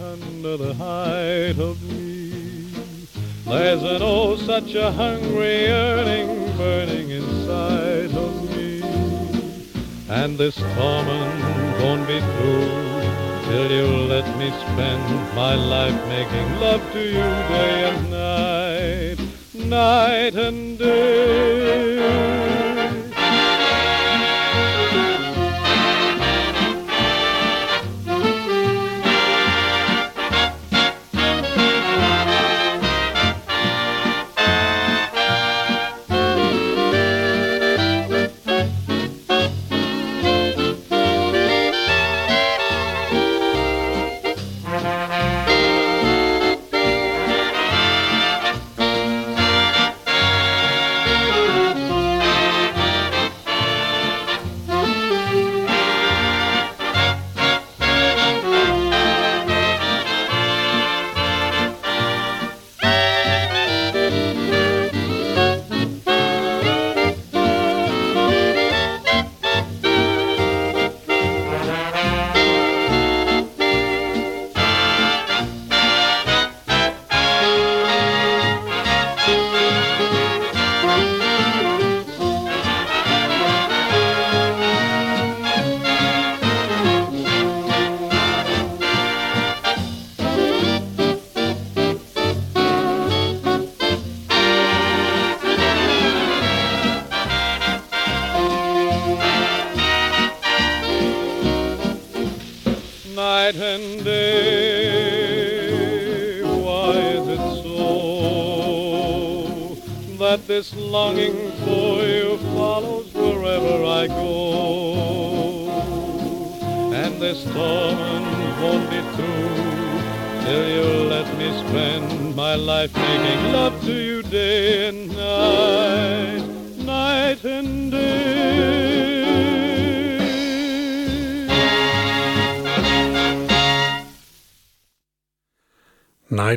under 0.00 0.56
the 0.56 0.74
height 0.74 1.58
of 1.58 1.80
me. 1.84 2.72
There's 3.46 3.82
an 3.82 4.02
oh, 4.02 4.34
such 4.36 4.74
a 4.74 4.90
hungry 4.90 5.66
yearning 5.66 6.56
burning 6.56 7.10
inside 7.10 8.10
of 8.10 8.56
me, 8.56 8.82
and 10.08 10.36
this 10.36 10.56
torment 10.56 11.44
won't 11.80 12.08
be 12.08 12.18
through 12.18 13.02
till 13.44 13.70
you 13.70 13.86
let 14.08 14.26
me 14.36 14.50
spend 14.50 15.34
my 15.36 15.54
life 15.54 16.08
making 16.08 16.60
love 16.60 16.82
to 16.92 17.04
you 17.04 17.28
day 17.54 17.84
and 17.90 18.10
night, 18.10 19.18
night 19.54 20.34
and 20.34 20.76
day. 20.76 22.49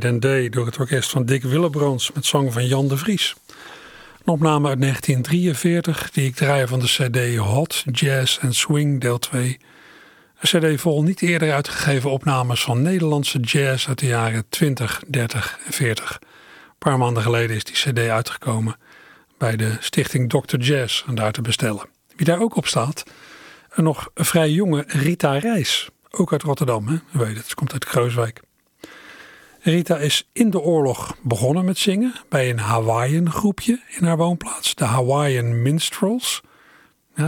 Night 0.03 0.22
Day 0.22 0.50
door 0.50 0.65
het 0.65 0.77
orkest 0.77 1.10
van 1.10 1.25
Dick 1.25 1.43
Willebrands 1.43 2.12
met 2.12 2.25
zang 2.25 2.53
van 2.53 2.67
Jan 2.67 2.88
de 2.88 2.98
Vries. 2.98 3.36
Een 4.25 4.33
opname 4.33 4.67
uit 4.67 4.81
1943 4.81 6.12
die 6.12 6.25
ik 6.25 6.36
draai 6.36 6.67
van 6.67 6.79
de 6.79 6.86
CD 6.86 7.38
Hot 7.38 7.83
Jazz 7.91 8.39
and 8.39 8.55
Swing 8.55 9.01
deel 9.01 9.19
2. 9.19 9.60
Een 10.39 10.74
CD 10.74 10.81
vol 10.81 11.03
niet 11.03 11.22
eerder 11.22 11.53
uitgegeven 11.53 12.12
opnames 12.12 12.63
van 12.63 12.81
Nederlandse 12.81 13.39
jazz 13.39 13.88
uit 13.88 14.00
de 14.00 14.05
jaren 14.05 14.45
20, 14.50 15.03
30 15.07 15.60
en 15.65 15.74
40. 15.74 16.19
Een 16.22 16.27
paar 16.77 16.98
maanden 16.98 17.24
geleden 17.24 17.55
is 17.55 17.63
die 17.63 17.75
CD 17.75 18.10
uitgekomen 18.10 18.75
bij 19.38 19.55
de 19.55 19.77
stichting 19.79 20.29
Dr. 20.29 20.57
Jazz 20.57 21.03
en 21.07 21.15
daar 21.15 21.31
te 21.31 21.41
bestellen. 21.41 21.86
Wie 22.15 22.25
daar 22.25 22.41
ook 22.41 22.55
op 22.55 22.67
staat, 22.67 23.03
een 23.69 23.83
nog 23.83 24.10
vrij 24.13 24.50
jonge 24.50 24.83
Rita 24.88 25.38
Reis, 25.38 25.89
ook 26.10 26.31
uit 26.31 26.43
Rotterdam, 26.43 26.88
hè? 26.88 26.98
Weet 27.12 27.38
het, 27.38 27.48
ze 27.48 27.55
komt 27.55 27.74
uit 27.74 27.86
Kreuzwijk. 27.86 28.41
Rita 29.65 29.98
is 29.98 30.29
in 30.34 30.50
de 30.50 30.60
oorlog 30.60 31.15
begonnen 31.22 31.65
met 31.65 31.77
zingen 31.77 32.13
bij 32.29 32.50
een 32.50 32.60
Hawaiian 32.60 33.32
groepje 33.32 33.82
in 33.88 34.05
haar 34.05 34.17
woonplaats, 34.17 34.75
de 34.75 34.84
Hawaiian 34.84 35.62
Minstrels. 35.62 36.41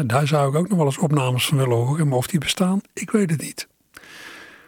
Daar 0.06 0.28
zou 0.28 0.50
ik 0.50 0.56
ook 0.56 0.70
nog 0.70 0.78
wel 0.78 0.86
eens 0.86 0.98
opnames 0.98 1.46
van 1.46 1.58
willen 1.58 1.78
horen, 1.78 2.08
maar 2.08 2.18
of 2.18 2.28
die 2.28 2.40
bestaan, 2.40 2.82
ik 2.94 3.12
weet 3.12 3.30
het 3.30 3.42
niet. 3.42 3.68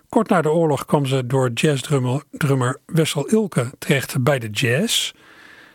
Kort 0.10 0.30
na 0.30 0.42
de 0.42 0.52
oorlog 0.52 0.86
kwam 0.86 1.06
ze 1.06 1.26
door 1.26 1.52
jazzdrummer 1.54 2.80
Wessel 2.86 3.26
Ilke 3.26 3.72
terecht 3.80 4.24
bij 4.24 4.40
de 4.40 4.50
jazz. 4.50 5.12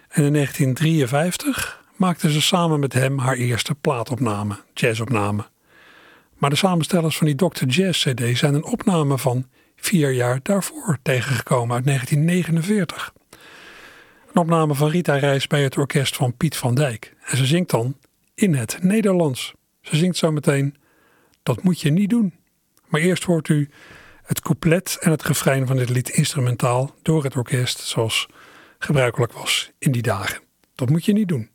En 0.09 0.25
in 0.25 0.33
1953 0.33 1.85
maakte 1.97 2.33
ze 2.33 2.43
samen 2.43 2.81
met 2.81 2.93
hem 2.93 3.19
haar 3.19 3.37
eerste 3.37 3.75
plaatopname, 3.75 4.57
jazzopname. 4.75 5.45
Maar 6.39 6.51
de 6.51 6.57
samenstellers 6.57 7.17
van 7.17 7.27
die 7.27 7.37
Dr. 7.37 7.65
Jazz 7.65 8.07
CD 8.07 8.39
zijn 8.39 8.55
een 8.55 8.65
opname 8.65 9.19
van 9.19 9.47
vier 9.85 10.11
jaar 10.11 10.41
daarvoor 10.43 10.99
tegengekomen 11.03 11.75
uit 11.75 11.85
1949. 11.85 13.13
Een 14.33 14.41
opname 14.41 14.75
van 14.75 14.89
Rita 14.89 15.17
Reis 15.17 15.47
bij 15.47 15.63
het 15.63 15.77
orkest 15.77 16.17
van 16.17 16.37
Piet 16.37 16.57
van 16.57 16.75
Dijk. 16.75 17.15
En 17.25 17.37
ze 17.37 17.47
zingt 17.47 17.71
dan 17.71 17.97
in 18.35 18.55
het 18.55 18.79
Nederlands. 18.83 19.55
Ze 19.81 19.97
zingt 19.97 20.17
zo 20.17 20.33
meteen 20.33 20.77
Dat 21.43 21.63
moet 21.63 21.81
je 21.81 21.91
niet 21.91 22.11
doen. 22.11 22.35
Maar 22.87 23.01
eerst 23.01 23.25
hoort 23.25 23.49
u 23.49 23.71
het 24.23 24.41
couplet 24.41 24.97
en 25.01 25.11
het 25.11 25.23
refrein 25.23 25.67
van 25.67 25.77
dit 25.77 25.89
lied 25.89 26.09
instrumentaal 26.09 26.95
door 27.03 27.25
het 27.25 27.37
orkest, 27.37 27.79
zoals 27.79 28.29
gebruikelijk 28.79 29.33
was 29.33 29.73
in 29.79 29.93
die 29.93 30.03
dagen. 30.03 30.41
Dat 30.75 30.89
moet 30.89 31.05
je 31.05 31.13
niet 31.13 31.29
doen. 31.29 31.51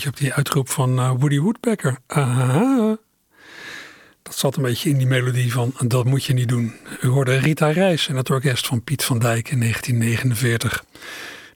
Beetje 0.00 0.18
op 0.18 0.26
die 0.26 0.34
uitroep 0.34 0.68
van 0.68 0.98
uh, 0.98 1.10
Woody 1.18 1.38
Woodpecker. 1.38 1.98
Aha. 2.06 2.96
Dat 4.22 4.36
zat 4.36 4.56
een 4.56 4.62
beetje 4.62 4.90
in 4.90 4.96
die 4.96 5.06
melodie 5.06 5.52
van 5.52 5.74
Dat 5.78 6.04
moet 6.04 6.24
je 6.24 6.32
niet 6.32 6.48
doen. 6.48 6.74
U 7.00 7.08
hoorde 7.08 7.36
Rita 7.36 7.70
Reis 7.70 8.08
en 8.08 8.16
het 8.16 8.30
orkest 8.30 8.66
van 8.66 8.84
Piet 8.84 9.04
van 9.04 9.18
Dijk 9.18 9.50
in 9.50 9.60
1949. 9.60 10.84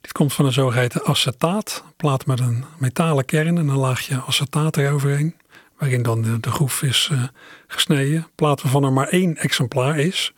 Dit 0.01 0.11
komt 0.11 0.33
van 0.33 0.45
een 0.45 0.53
zogeheten 0.53 1.05
acetaat. 1.05 1.83
Een 1.85 1.93
plaat 1.95 2.25
met 2.25 2.39
een 2.39 2.65
metalen 2.77 3.25
kern 3.25 3.57
en 3.57 3.67
een 3.67 3.77
laagje 3.77 4.23
acetaat 4.27 4.77
eroverheen. 4.77 5.35
Waarin 5.77 6.03
dan 6.03 6.39
de, 6.41 6.51
groef 6.51 6.81
is 6.81 7.09
uh, 7.11 7.23
gesneden. 7.67 8.27
Plaat 8.35 8.61
waarvan 8.61 8.83
er 8.83 8.93
maar 8.93 9.07
één 9.07 9.37
exemplaar 9.37 9.99
is. 9.99 10.33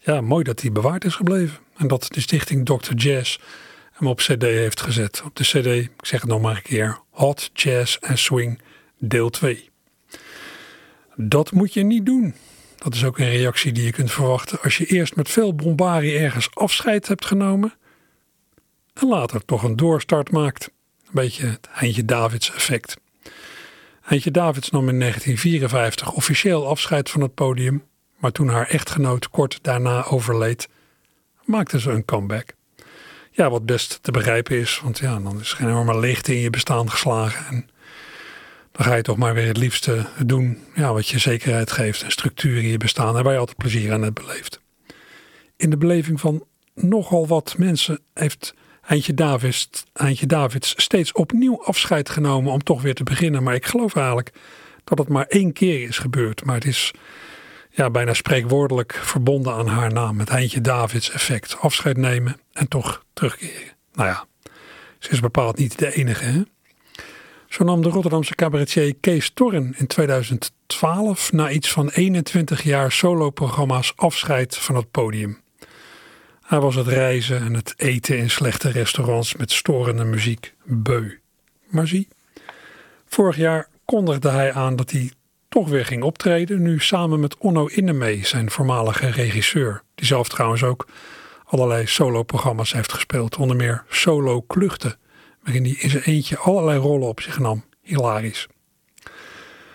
Ja, 0.00 0.20
mooi 0.20 0.44
dat 0.44 0.58
die 0.58 0.72
bewaard 0.72 1.04
is 1.04 1.14
gebleven. 1.14 1.58
En 1.76 1.88
dat 1.88 2.06
de 2.10 2.20
stichting 2.20 2.66
Dr. 2.66 2.94
Jazz 2.94 3.38
hem 3.92 4.08
op 4.08 4.18
CD 4.18 4.42
heeft 4.42 4.80
gezet. 4.80 5.22
Op 5.24 5.36
de 5.36 5.44
CD, 5.44 5.66
ik 5.66 5.90
zeg 6.00 6.20
het 6.20 6.30
nog 6.30 6.40
maar 6.40 6.56
een 6.56 6.62
keer, 6.62 6.98
Hot 7.20 7.50
Jazz 7.52 7.96
en 7.96 8.18
Swing 8.18 8.60
deel 8.98 9.30
2. 9.30 9.70
Dat 11.16 11.52
moet 11.52 11.74
je 11.74 11.82
niet 11.82 12.06
doen. 12.06 12.34
Dat 12.78 12.94
is 12.94 13.04
ook 13.04 13.18
een 13.18 13.30
reactie 13.30 13.72
die 13.72 13.84
je 13.84 13.92
kunt 13.92 14.12
verwachten 14.12 14.60
als 14.62 14.78
je 14.78 14.86
eerst 14.86 15.16
met 15.16 15.28
veel 15.28 15.54
bombarie 15.54 16.18
ergens 16.18 16.54
afscheid 16.54 17.08
hebt 17.08 17.24
genomen 17.24 17.74
en 18.94 19.08
later 19.08 19.44
toch 19.44 19.62
een 19.62 19.76
doorstart 19.76 20.30
maakt. 20.30 20.70
Een 21.04 21.10
beetje 21.12 21.46
het 21.46 21.68
Eindje 21.74 22.04
Davids 22.04 22.54
effect. 22.54 22.96
Eindje 24.06 24.30
Davids 24.30 24.70
nam 24.70 24.88
in 24.88 24.98
1954 24.98 26.12
officieel 26.12 26.66
afscheid 26.66 27.10
van 27.10 27.20
het 27.20 27.34
podium, 27.34 27.84
maar 28.16 28.32
toen 28.32 28.48
haar 28.48 28.68
echtgenoot 28.68 29.30
kort 29.30 29.58
daarna 29.62 30.04
overleed, 30.04 30.68
maakte 31.44 31.80
ze 31.80 31.90
een 31.90 32.04
comeback. 32.04 32.58
Ja, 33.30 33.50
wat 33.50 33.66
best 33.66 33.98
te 34.02 34.10
begrijpen 34.10 34.58
is, 34.58 34.80
want 34.82 34.98
ja, 34.98 35.18
dan 35.18 35.40
is 35.40 35.50
er 35.50 35.56
geen 35.56 35.68
enorme 35.68 35.98
leegte 35.98 36.34
in 36.34 36.40
je 36.40 36.50
bestaan 36.50 36.90
geslagen. 36.90 37.46
En 37.46 37.70
dan 38.72 38.86
ga 38.86 38.94
je 38.94 39.02
toch 39.02 39.16
maar 39.16 39.34
weer 39.34 39.46
het 39.46 39.56
liefste 39.56 40.06
doen 40.26 40.58
ja, 40.74 40.92
wat 40.92 41.08
je 41.08 41.18
zekerheid 41.18 41.72
geeft 41.72 42.02
en 42.02 42.10
structuur 42.10 42.56
in 42.56 42.68
je 42.68 42.76
bestaan. 42.76 43.16
En 43.16 43.24
waar 43.24 43.32
je 43.32 43.38
altijd 43.38 43.56
plezier 43.56 43.92
aan 43.92 44.02
hebt 44.02 44.24
beleefd. 44.24 44.60
In 45.56 45.70
de 45.70 45.76
beleving 45.76 46.20
van 46.20 46.44
nogal 46.74 47.26
wat 47.26 47.54
mensen 47.58 48.00
heeft 48.14 48.54
Eindje 48.80 49.14
Davids, 49.14 49.70
Eindje 49.92 50.26
Davids 50.26 50.74
steeds 50.76 51.12
opnieuw 51.12 51.64
afscheid 51.64 52.08
genomen 52.08 52.52
om 52.52 52.62
toch 52.62 52.82
weer 52.82 52.94
te 52.94 53.02
beginnen. 53.02 53.42
Maar 53.42 53.54
ik 53.54 53.66
geloof 53.66 53.96
eigenlijk 53.96 54.32
dat 54.84 54.98
het 54.98 55.08
maar 55.08 55.26
één 55.26 55.52
keer 55.52 55.88
is 55.88 55.98
gebeurd. 55.98 56.44
Maar 56.44 56.54
het 56.54 56.64
is 56.64 56.92
ja, 57.80 57.90
bijna 57.90 58.14
spreekwoordelijk 58.14 58.92
verbonden 59.02 59.52
aan 59.52 59.66
haar 59.66 59.92
naam. 59.92 60.18
Het 60.18 60.28
Heintje 60.28 60.60
Davids 60.60 61.10
effect. 61.10 61.56
Afscheid 61.60 61.96
nemen 61.96 62.40
en 62.52 62.68
toch 62.68 63.04
terugkeren. 63.12 63.72
Nou 63.92 64.08
ja, 64.08 64.26
ze 64.98 65.10
is 65.10 65.20
bepaald 65.20 65.56
niet 65.58 65.78
de 65.78 65.94
enige. 65.94 66.24
Hè? 66.24 66.42
Zo 67.48 67.64
nam 67.64 67.82
de 67.82 67.88
Rotterdamse 67.88 68.34
cabaretier 68.34 68.94
Kees 69.00 69.30
Torren 69.30 69.74
in 69.76 69.86
2012 69.86 71.32
na 71.32 71.50
iets 71.50 71.70
van 71.72 71.88
21 71.88 72.62
jaar 72.62 72.92
soloprogramma's 72.92 73.92
afscheid 73.96 74.56
van 74.56 74.74
het 74.76 74.90
podium. 74.90 75.40
Hij 76.42 76.60
was 76.60 76.74
het 76.74 76.86
reizen 76.86 77.40
en 77.40 77.54
het 77.54 77.74
eten 77.76 78.18
in 78.18 78.30
slechte 78.30 78.70
restaurants 78.70 79.34
met 79.34 79.52
storende 79.52 80.04
muziek 80.04 80.54
beu. 80.64 81.10
Maar 81.66 81.86
zie, 81.86 82.08
vorig 83.06 83.36
jaar 83.36 83.68
kondigde 83.84 84.28
hij 84.28 84.52
aan 84.52 84.76
dat 84.76 84.90
hij 84.90 85.10
toch 85.50 85.68
weer 85.68 85.84
ging 85.84 86.02
optreden. 86.02 86.62
Nu 86.62 86.78
samen 86.78 87.20
met 87.20 87.38
Onno 87.38 87.66
Innemee, 87.66 88.26
zijn 88.26 88.50
voormalige 88.50 89.10
regisseur. 89.10 89.82
Die 89.94 90.06
zelf 90.06 90.28
trouwens 90.28 90.62
ook 90.62 90.86
allerlei 91.44 91.86
solo-programma's 91.86 92.72
heeft 92.72 92.92
gespeeld. 92.92 93.36
Onder 93.36 93.56
meer 93.56 93.84
Solo 93.88 94.40
Kluchten, 94.40 94.96
waarin 95.42 95.64
hij 95.64 95.76
in 95.78 95.90
zijn 95.90 96.02
eentje 96.02 96.38
allerlei 96.38 96.78
rollen 96.78 97.08
op 97.08 97.20
zich 97.20 97.38
nam. 97.38 97.64
Hilarisch. 97.82 98.46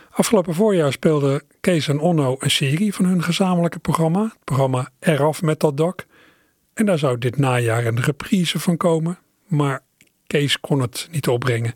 Afgelopen 0.10 0.54
voorjaar 0.54 0.92
speelde 0.92 1.44
Kees 1.60 1.88
en 1.88 2.00
Onno 2.00 2.36
een 2.40 2.52
serie 2.52 2.94
van 2.94 3.06
hun 3.06 3.24
gezamenlijke 3.24 3.80
programma. 3.80 4.24
Het 4.24 4.44
programma 4.44 4.90
Eraf 5.00 5.42
met 5.42 5.60
dat 5.60 5.78
dak. 5.78 6.06
En 6.74 6.86
daar 6.86 6.98
zou 6.98 7.18
dit 7.18 7.38
najaar 7.38 7.86
een 7.86 8.02
reprise 8.02 8.60
van 8.60 8.78
komen. 8.78 9.20
Maar 9.48 9.84
Kees 10.28 10.60
kon 10.60 10.80
het 10.80 11.08
niet 11.12 11.28
opbrengen. 11.28 11.74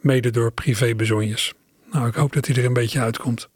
Mede 0.00 0.30
door 0.30 0.52
privébezonjes. 0.52 1.54
Nou, 1.90 2.08
ik 2.08 2.14
hoop 2.14 2.32
dat 2.32 2.46
hij 2.46 2.56
er 2.56 2.64
een 2.64 2.72
beetje 2.72 3.00
uitkomt. 3.00 3.48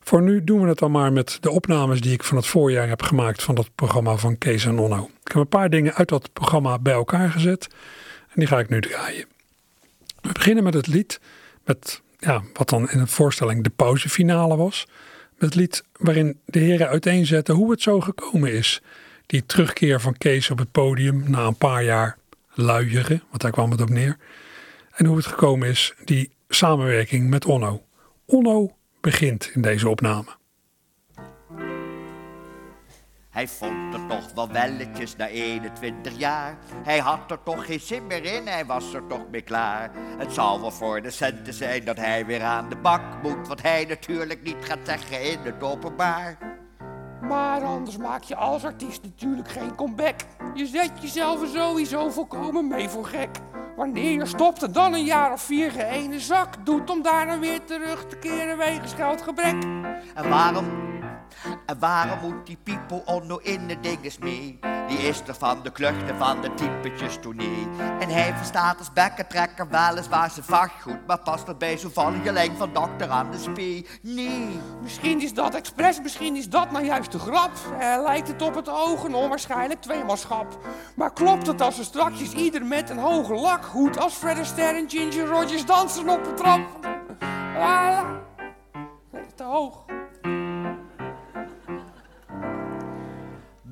Voor 0.00 0.22
nu 0.22 0.44
doen 0.44 0.62
we 0.62 0.68
het 0.68 0.78
dan 0.78 0.90
maar 0.90 1.12
met 1.12 1.38
de 1.40 1.50
opnames 1.50 2.00
die 2.00 2.12
ik 2.12 2.24
van 2.24 2.36
het 2.36 2.46
voorjaar 2.46 2.88
heb 2.88 3.02
gemaakt 3.02 3.42
van 3.42 3.54
dat 3.54 3.74
programma 3.74 4.16
van 4.16 4.38
Kees 4.38 4.64
en 4.64 4.78
Onno. 4.78 5.10
Ik 5.24 5.32
heb 5.32 5.36
een 5.36 5.48
paar 5.48 5.70
dingen 5.70 5.94
uit 5.94 6.08
dat 6.08 6.32
programma 6.32 6.78
bij 6.78 6.92
elkaar 6.92 7.30
gezet 7.30 7.68
en 8.28 8.34
die 8.34 8.46
ga 8.46 8.58
ik 8.58 8.68
nu 8.68 8.80
draaien. 8.80 9.26
We 10.20 10.32
beginnen 10.32 10.64
met 10.64 10.74
het 10.74 10.86
lied, 10.86 11.20
met 11.64 12.02
ja, 12.18 12.42
wat 12.52 12.68
dan 12.68 12.90
in 12.90 12.98
een 12.98 13.08
voorstelling 13.08 13.64
de 13.64 13.70
pauzefinale 13.70 14.56
was. 14.56 14.86
Met 15.32 15.48
het 15.48 15.54
lied 15.54 15.84
waarin 15.96 16.40
de 16.44 16.58
heren 16.58 16.88
uiteenzetten 16.88 17.54
hoe 17.54 17.70
het 17.70 17.82
zo 17.82 18.00
gekomen 18.00 18.52
is. 18.52 18.82
Die 19.26 19.46
terugkeer 19.46 20.00
van 20.00 20.16
Kees 20.18 20.50
op 20.50 20.58
het 20.58 20.70
podium 20.70 21.30
na 21.30 21.46
een 21.46 21.56
paar 21.56 21.84
jaar 21.84 22.16
luieren, 22.54 23.22
want 23.28 23.42
daar 23.42 23.50
kwam 23.50 23.70
het 23.70 23.80
op 23.80 23.90
neer. 23.90 24.16
En 24.94 25.06
hoe 25.06 25.16
het 25.16 25.26
gekomen 25.26 25.68
is, 25.68 25.94
die 26.04 26.30
samenwerking 26.54 27.30
met 27.30 27.44
Onno. 27.44 27.82
Onno 28.26 28.76
begint 29.00 29.50
in 29.54 29.62
deze 29.62 29.88
opname. 29.88 30.36
Hij 33.30 33.48
vond 33.48 33.94
er 33.94 34.06
toch 34.08 34.32
wel 34.34 34.52
welletjes 34.52 35.16
na 35.16 35.28
21 35.28 36.18
jaar. 36.18 36.58
Hij 36.84 36.98
had 36.98 37.30
er 37.30 37.42
toch 37.42 37.66
geen 37.66 37.80
zin 37.80 38.06
meer 38.06 38.24
in, 38.24 38.46
hij 38.46 38.66
was 38.66 38.94
er 38.94 39.06
toch 39.06 39.30
mee 39.30 39.40
klaar. 39.40 39.90
Het 40.18 40.32
zal 40.32 40.60
wel 40.60 40.70
voor 40.70 41.02
de 41.02 41.10
centen 41.10 41.54
zijn 41.54 41.84
dat 41.84 41.96
hij 41.96 42.26
weer 42.26 42.42
aan 42.42 42.68
de 42.68 42.76
bak 42.76 43.22
moet. 43.22 43.48
Wat 43.48 43.62
hij 43.62 43.84
natuurlijk 43.84 44.42
niet 44.42 44.56
gaat 44.60 44.78
zeggen 44.84 45.22
in 45.22 45.38
het 45.38 45.62
openbaar. 45.62 46.38
Maar 47.28 47.62
anders 47.62 47.96
maak 47.96 48.22
je 48.22 48.36
als 48.36 48.64
artiest 48.64 49.02
natuurlijk 49.02 49.48
geen 49.48 49.74
comeback. 49.74 50.14
Je 50.54 50.66
zet 50.66 50.90
jezelf 51.00 51.42
er 51.42 51.48
sowieso 51.48 52.10
volkomen 52.10 52.68
mee 52.68 52.88
voor 52.88 53.04
gek. 53.04 53.30
Wanneer 53.76 54.10
je 54.10 54.26
stopt 54.26 54.62
en 54.62 54.72
dan 54.72 54.94
een 54.94 55.04
jaar 55.04 55.32
of 55.32 55.42
vier 55.42 55.70
geen 55.70 56.20
zak 56.20 56.66
doet 56.66 56.90
om 56.90 57.02
daarna 57.02 57.38
weer 57.38 57.64
terug 57.64 58.06
te 58.06 58.16
keren 58.16 58.56
wegens 58.56 58.92
geldgebrek. 58.92 59.62
En 60.14 60.28
waarom? 60.28 60.66
En 61.66 61.78
waarom 61.78 62.18
moet 62.20 62.46
die 62.46 62.58
people 62.62 63.02
onno 63.04 63.36
in 63.36 63.66
de 63.66 63.80
dinges 63.80 64.18
mee? 64.18 64.58
Die 64.88 64.98
is 64.98 65.22
er 65.26 65.34
van 65.34 65.62
de 65.62 65.70
kluchten 65.70 66.16
van 66.16 66.40
de 66.40 66.54
typetjes 66.54 67.18
tournee. 67.20 67.68
En 68.00 68.08
hij 68.08 68.34
verstaat 68.36 68.78
als 68.78 68.92
bekkentrekker 68.92 69.68
weliswaar 69.68 70.30
zijn 70.30 70.70
goed, 70.80 71.06
maar 71.06 71.18
past 71.18 71.48
er 71.48 71.56
bij 71.56 71.78
zo'n 71.78 72.22
leng 72.32 72.56
van 72.56 72.72
dokter 72.72 73.08
aan 73.08 73.30
de 73.30 73.38
spee. 73.38 73.86
Nee. 74.02 74.60
Misschien 74.82 75.20
is 75.20 75.34
dat 75.34 75.54
expres, 75.54 76.00
misschien 76.00 76.36
is 76.36 76.48
dat 76.48 76.70
nou 76.70 76.84
juist 76.84 77.12
de 77.12 77.18
grap. 77.18 77.50
Lijkt 77.78 78.28
het 78.28 78.42
op 78.42 78.54
het 78.54 78.68
oog 78.68 79.04
een 79.04 79.14
onwaarschijnlijk 79.14 79.80
tweemanschap. 79.80 80.58
Maar 80.96 81.12
klopt 81.12 81.46
het 81.46 81.60
als 81.60 81.78
er 81.78 81.84
strakjes 81.84 82.32
ieder 82.32 82.64
met 82.64 82.90
een 82.90 82.98
hoge 82.98 83.34
lakhoed 83.34 83.98
als 83.98 84.14
Fred 84.14 84.38
Astaire 84.38 84.78
en 84.78 84.90
Ginger 84.90 85.26
Rogers 85.26 85.66
dansen 85.66 86.08
op 86.08 86.26
een 86.26 86.34
trap? 86.34 86.60
Ah, 87.56 88.13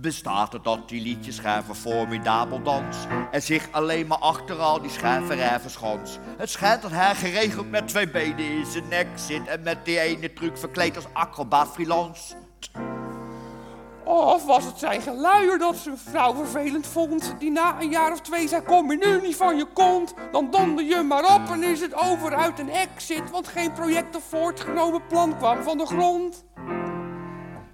Bestaat 0.02 0.52
het 0.52 0.64
dat 0.64 0.88
die 0.88 1.02
liedjeschrijver 1.02 1.74
formidabel 1.74 2.62
dans 2.62 2.96
en 3.30 3.42
zich 3.42 3.68
alleen 3.70 4.06
maar 4.06 4.18
achter 4.18 4.56
al 4.58 4.80
die 4.80 4.90
schrijverij 4.90 5.60
verschans? 5.60 6.18
Het 6.36 6.50
schijnt 6.50 6.82
dat 6.82 6.90
hij 6.90 7.14
geregeld 7.14 7.70
met 7.70 7.88
twee 7.88 8.10
benen 8.10 8.50
in 8.50 8.66
zijn 8.66 8.88
nek 8.88 9.06
zit 9.14 9.46
en 9.46 9.62
met 9.62 9.84
die 9.84 10.00
ene 10.00 10.32
truc 10.32 10.58
verkleed 10.58 10.96
als 10.96 11.06
acrobaat 11.12 11.68
freelance. 11.68 12.34
Of 14.04 14.44
was 14.44 14.64
het 14.64 14.78
zijn 14.78 15.00
geluier 15.00 15.58
dat 15.58 15.76
zijn 15.76 15.98
vrouw 15.98 16.34
vervelend 16.34 16.86
vond, 16.86 17.34
die 17.38 17.50
na 17.50 17.80
een 17.80 17.90
jaar 17.90 18.12
of 18.12 18.20
twee 18.20 18.48
zei: 18.48 18.62
Kom 18.62 18.90
je 18.90 18.96
nu 19.06 19.26
niet 19.26 19.36
van 19.36 19.56
je 19.56 19.66
kont, 19.72 20.14
dan 20.32 20.50
donder 20.50 20.84
je 20.84 21.02
maar 21.02 21.34
op 21.34 21.50
en 21.50 21.62
is 21.62 21.80
het 21.80 21.94
over 21.94 22.34
uit 22.34 22.58
een 22.58 22.70
exit, 22.70 23.30
want 23.30 23.48
geen 23.48 23.72
project 23.72 24.16
of 24.16 24.24
voortgenomen 24.24 25.06
plan 25.06 25.36
kwam 25.36 25.62
van 25.62 25.78
de 25.78 25.86
grond. 25.86 26.44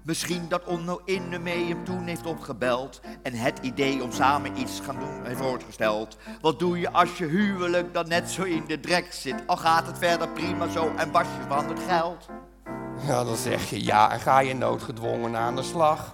Misschien 0.08 0.48
dat 0.48 0.64
Onno 0.64 1.00
Innemee 1.04 1.68
hem 1.68 1.84
toen 1.84 2.06
heeft 2.06 2.26
opgebeld 2.26 3.00
en 3.22 3.32
het 3.32 3.58
idee 3.62 4.02
om 4.02 4.12
samen 4.12 4.58
iets 4.60 4.76
te 4.76 4.82
gaan 4.82 4.98
doen 4.98 5.24
heeft 5.24 5.38
voorgesteld. 5.38 6.16
Wat 6.40 6.58
doe 6.58 6.78
je 6.78 6.90
als 6.90 7.18
je 7.18 7.24
huwelijk 7.24 7.94
dan 7.94 8.08
net 8.08 8.30
zo 8.30 8.42
in 8.42 8.64
de 8.66 8.80
drek 8.80 9.12
zit? 9.12 9.42
Al 9.46 9.56
gaat 9.56 9.86
het 9.86 9.98
verder 9.98 10.28
prima 10.28 10.68
zo 10.68 10.92
en 10.96 11.12
was 11.12 11.22
je 11.22 11.48
van 11.48 11.68
het 11.68 11.78
geld. 11.88 12.26
Ja, 13.06 13.24
dan 13.24 13.36
zeg 13.36 13.70
je 13.70 13.84
ja 13.84 14.12
en 14.12 14.20
ga 14.20 14.38
je 14.38 14.54
noodgedwongen 14.54 15.36
aan 15.36 15.56
de 15.56 15.62
slag. 15.62 16.12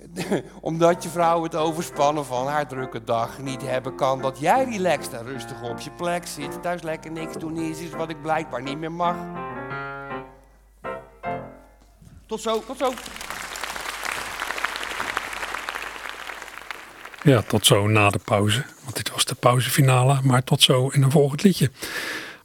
Omdat 0.60 1.02
je 1.02 1.08
vrouw 1.08 1.42
het 1.42 1.56
overspannen 1.56 2.24
van 2.24 2.46
haar 2.46 2.68
drukke 2.68 3.04
dag 3.04 3.38
niet 3.38 3.62
hebben 3.62 3.94
kan 3.94 4.20
dat 4.20 4.38
jij 4.38 4.64
relaxed 4.64 5.12
en 5.12 5.24
rustig 5.24 5.62
op 5.62 5.78
je 5.78 5.90
plek 5.90 6.26
zit. 6.26 6.62
Thuis 6.62 6.82
lekker 6.82 7.10
niks 7.10 7.36
doen 7.36 7.56
is 7.56 7.80
iets 7.80 7.94
wat 7.94 8.10
ik 8.10 8.22
blijkbaar 8.22 8.62
niet 8.62 8.78
meer 8.78 8.92
mag. 8.92 9.16
Tot 12.32 12.40
zo, 12.40 12.62
tot 12.66 12.78
zo. 12.78 12.92
Ja, 17.24 17.42
tot 17.42 17.66
zo 17.66 17.86
na 17.86 18.10
de 18.10 18.18
pauze. 18.24 18.64
Want 18.82 18.96
dit 18.96 19.10
was 19.10 19.24
de 19.24 19.34
pauzefinale, 19.34 20.20
maar 20.22 20.44
tot 20.44 20.62
zo 20.62 20.88
in 20.88 21.02
een 21.02 21.10
volgend 21.10 21.42
liedje. 21.42 21.70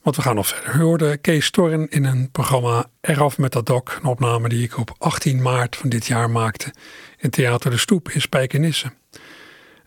Want 0.02 0.16
we 0.16 0.22
gaan 0.22 0.36
nog 0.36 0.48
verder. 0.48 0.78
We 0.78 0.84
hoorden 0.84 1.22
Kees 1.22 1.46
Storren 1.46 1.90
in 1.90 2.06
een 2.06 2.32
programma 2.32 2.86
Eraf 3.02 3.38
met 3.38 3.52
dat 3.52 3.66
dok. 3.66 3.98
Een 4.00 4.10
opname 4.10 4.50
die 4.50 4.64
ik 4.64 4.78
op 4.78 4.96
18 4.98 5.42
maart 5.42 5.76
van 5.76 5.90
dit 5.90 6.06
jaar 6.06 6.30
maakte 6.30 6.74
in 7.18 7.30
Theater 7.30 7.72
de 7.72 7.78
Stoep 7.78 8.10
in 8.10 8.22
Spijkenisse. 8.22 8.92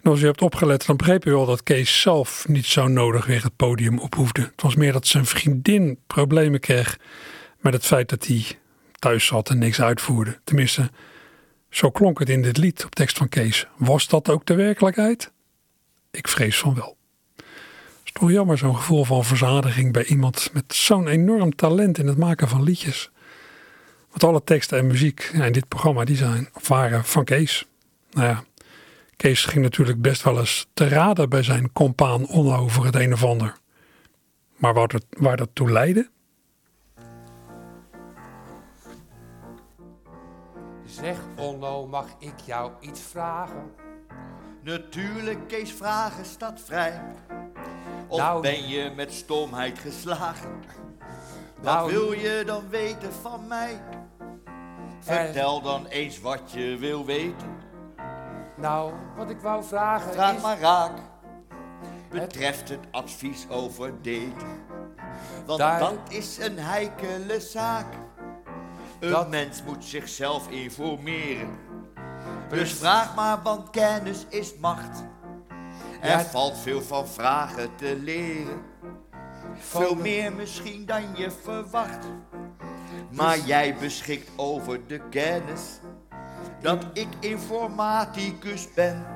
En 0.02 0.10
als 0.10 0.20
u 0.20 0.24
hebt 0.24 0.42
opgelet, 0.42 0.86
dan 0.86 0.96
begreep 0.96 1.26
u 1.26 1.30
wel 1.30 1.46
dat 1.46 1.62
Kees 1.62 2.00
zelf 2.00 2.48
niet 2.48 2.66
zo 2.66 2.88
nodig 2.88 3.26
weer 3.26 3.42
het 3.42 3.56
podium 3.56 3.98
op 3.98 4.14
hoefde. 4.14 4.40
Het 4.40 4.62
was 4.62 4.74
meer 4.74 4.92
dat 4.92 5.06
zijn 5.06 5.26
vriendin 5.26 5.98
problemen 6.06 6.60
kreeg 6.60 6.98
met 7.58 7.72
het 7.72 7.86
feit 7.86 8.08
dat 8.08 8.26
hij 8.26 8.44
thuis 8.98 9.26
zat 9.26 9.48
en 9.48 9.58
niks 9.58 9.80
uitvoerde. 9.80 10.40
Tenminste, 10.44 10.90
zo 11.70 11.90
klonk 11.90 12.18
het 12.18 12.28
in 12.28 12.42
dit 12.42 12.56
lied 12.56 12.84
op 12.84 12.94
tekst 12.94 13.18
van 13.18 13.28
Kees. 13.28 13.66
Was 13.76 14.08
dat 14.08 14.28
ook 14.28 14.46
de 14.46 14.54
werkelijkheid? 14.54 15.32
Ik 16.10 16.28
vrees 16.28 16.58
van 16.58 16.74
wel. 16.74 16.96
Het 17.36 17.44
is 18.04 18.12
toch 18.12 18.30
jammer 18.30 18.58
zo'n 18.58 18.76
gevoel 18.76 19.04
van 19.04 19.24
verzadiging 19.24 19.92
bij 19.92 20.04
iemand 20.04 20.50
met 20.52 20.74
zo'n 20.74 21.08
enorm 21.08 21.56
talent 21.56 21.98
in 21.98 22.06
het 22.06 22.18
maken 22.18 22.48
van 22.48 22.62
liedjes. 22.62 23.10
Want 24.08 24.24
alle 24.24 24.44
teksten 24.44 24.78
en 24.78 24.86
muziek 24.86 25.30
in 25.32 25.52
dit 25.52 25.68
programma 25.68 26.04
die 26.04 26.16
zijn, 26.16 26.48
waren 26.68 27.04
van 27.04 27.24
Kees. 27.24 27.66
Nou 28.10 28.26
ja, 28.26 28.44
Kees 29.16 29.44
ging 29.44 29.62
natuurlijk 29.62 30.00
best 30.00 30.22
wel 30.22 30.38
eens 30.38 30.66
te 30.74 30.88
raden 30.88 31.28
bij 31.28 31.42
zijn 31.42 31.72
compaan 31.72 32.26
Onno 32.26 32.68
voor 32.68 32.84
het 32.84 32.94
een 32.94 33.12
of 33.12 33.24
ander. 33.24 33.56
Maar 34.56 34.74
waar 35.18 35.36
dat 35.36 35.48
toe 35.52 35.70
leidde, 35.70 36.10
Zeg 40.90 41.16
Onno, 41.36 41.86
mag 41.86 42.06
ik 42.18 42.40
jou 42.44 42.72
iets 42.80 43.00
vragen? 43.00 43.72
Natuurlijk, 44.62 45.48
Kees, 45.48 45.72
vragen 45.72 46.24
staat 46.24 46.60
vrij. 46.60 47.02
Of 48.08 48.18
Nou- 48.18 48.42
ben 48.42 48.68
je 48.68 48.90
met 48.96 49.12
stomheid 49.12 49.78
geslagen? 49.78 50.62
Wat 51.54 51.64
Nou- 51.74 51.90
wil 51.90 52.12
je 52.12 52.42
dan 52.46 52.68
weten 52.68 53.12
van 53.12 53.46
mij? 53.46 53.82
Vertel 55.00 55.62
dan 55.62 55.86
eens 55.86 56.20
wat 56.20 56.40
je 56.52 56.76
wil 56.78 57.04
weten. 57.04 57.58
Nou, 58.56 58.92
wat 59.16 59.30
ik 59.30 59.40
wou 59.40 59.64
vragen 59.64 60.12
Vraag 60.12 60.34
is... 60.36 60.42
maar 60.42 60.58
raak. 60.58 60.98
Betreft 62.10 62.68
het 62.68 62.86
advies 62.90 63.46
over 63.48 64.02
daten. 64.02 64.64
Want 65.46 65.58
Daar- 65.58 65.80
dat 65.80 65.98
is 66.08 66.38
een 66.38 66.58
heikele 66.58 67.40
zaak. 67.40 67.86
Een 69.00 69.10
Dat- 69.10 69.28
mens 69.30 69.62
moet 69.62 69.84
zichzelf 69.84 70.48
informeren. 70.50 71.58
Dus 72.48 72.72
vraag 72.72 73.14
maar, 73.14 73.42
want 73.42 73.70
kennis 73.70 74.26
is 74.28 74.54
macht. 74.60 75.04
Er 76.00 76.08
Ja. 76.08 76.24
valt 76.24 76.58
veel 76.58 76.82
van 76.82 77.08
vragen 77.08 77.74
te 77.76 77.96
leren. 78.00 78.62
Veel 79.54 79.94
meer 79.94 80.32
misschien 80.32 80.86
dan 80.86 81.02
je 81.16 81.30
verwacht. 81.42 82.06
Maar 83.10 83.38
jij 83.38 83.76
beschikt 83.76 84.30
over 84.36 84.86
de 84.86 85.00
kennis 85.10 85.80
dat 86.60 86.84
ik 86.92 87.08
informaticus 87.20 88.74
ben. 88.74 89.06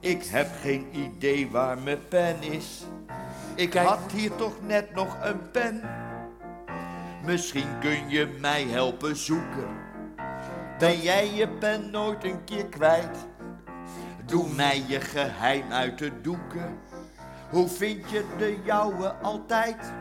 Ik 0.00 0.24
heb 0.24 0.48
geen 0.60 0.88
idee 0.92 1.50
waar 1.50 1.78
mijn 1.78 2.08
pen 2.08 2.42
is. 2.42 2.84
Ik 3.54 3.70
Kijk. 3.70 3.88
had 3.88 3.98
hier 4.12 4.36
toch 4.36 4.54
net 4.62 4.94
nog 4.94 5.16
een 5.22 5.50
pen. 5.50 5.80
Misschien 7.26 7.78
kun 7.80 8.08
je 8.08 8.36
mij 8.40 8.62
helpen 8.62 9.16
zoeken. 9.16 9.68
Ben 10.78 11.00
jij 11.00 11.34
je 11.34 11.48
pen 11.48 11.90
nooit 11.90 12.24
een 12.24 12.44
keer 12.44 12.66
kwijt? 12.66 13.26
Doe 14.26 14.48
mij 14.54 14.82
je 14.86 15.00
geheim 15.00 15.72
uit 15.72 15.98
de 15.98 16.20
doeken. 16.20 16.78
Hoe 17.50 17.68
vind 17.68 18.10
je 18.10 18.24
de 18.38 18.58
jouwe 18.64 19.14
altijd? 19.22 19.92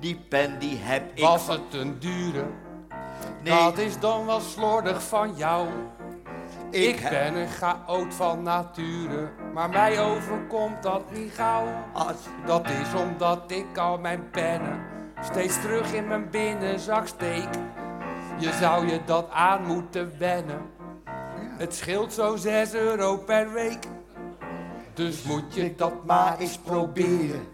Die 0.00 0.16
pen 0.28 0.58
die 0.58 0.78
heb 0.78 1.10
ik 1.14 1.24
Was 1.24 1.46
het 1.48 1.74
een 1.74 1.98
dure? 1.98 2.44
Nee, 3.42 3.54
Dat 3.58 3.78
is 3.78 3.98
dan 3.98 4.26
wel 4.26 4.40
slordig 4.40 5.02
van 5.08 5.34
jou. 5.36 5.68
Ik, 6.70 6.98
heb- 6.98 7.10
ben 7.10 7.34
een 7.36 7.48
chaot 7.48 8.14
van 8.14 8.42
nature, 8.42 9.30
maar 9.54 9.68
mij 9.68 10.00
overkomt 10.00 10.82
dat 10.82 11.10
niet 11.12 11.32
gauw. 11.32 11.66
Dat 12.46 12.66
is 12.70 12.94
omdat 13.00 13.50
ik 13.50 13.78
al 13.78 13.98
mijn 13.98 14.30
pennen 14.30 14.91
steeds 15.22 15.60
terug 15.60 15.92
in 15.92 16.08
mijn 16.08 16.30
binnenzak 16.30 17.06
steek. 17.06 17.48
Je 18.38 18.52
zou 18.52 18.86
je 18.86 19.00
dat 19.04 19.30
aan 19.30 19.66
moeten 19.66 20.12
wennen. 20.18 20.60
Het 21.58 21.74
scheelt 21.74 22.12
zo 22.12 22.36
6 22.36 22.74
euro 22.74 23.16
per 23.16 23.52
week. 23.52 23.86
Dus 24.94 25.22
moet 25.22 25.54
je 25.54 25.74
dat 25.74 26.04
maar 26.04 26.38
eens 26.38 26.58
proberen. 26.58 27.46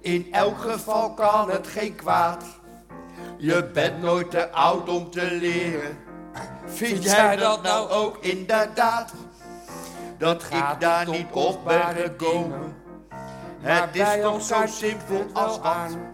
In 0.00 0.28
elk 0.32 0.58
geval 0.58 1.14
kan 1.14 1.50
het 1.50 1.66
geen 1.66 1.94
kwaad. 1.94 2.44
Je 3.36 3.70
bent 3.72 4.02
nooit 4.02 4.30
te 4.30 4.50
oud 4.50 4.88
om 4.88 5.10
te 5.10 5.30
leren. 5.30 5.98
Vind 6.64 7.04
jij 7.04 7.36
dat 7.36 7.62
nou 7.62 7.90
ook 7.90 8.16
inderdaad? 8.20 9.12
Dat 10.18 10.42
gaat 10.42 10.74
ik 10.74 10.80
daar 10.80 11.08
niet 11.08 11.32
op 11.32 11.64
ben 11.64 11.94
gekomen. 11.96 12.76
Het 13.60 13.96
is 13.96 14.22
toch 14.22 14.42
zo 14.42 14.66
simpel 14.66 15.26
als 15.32 15.60
aan. 15.60 16.11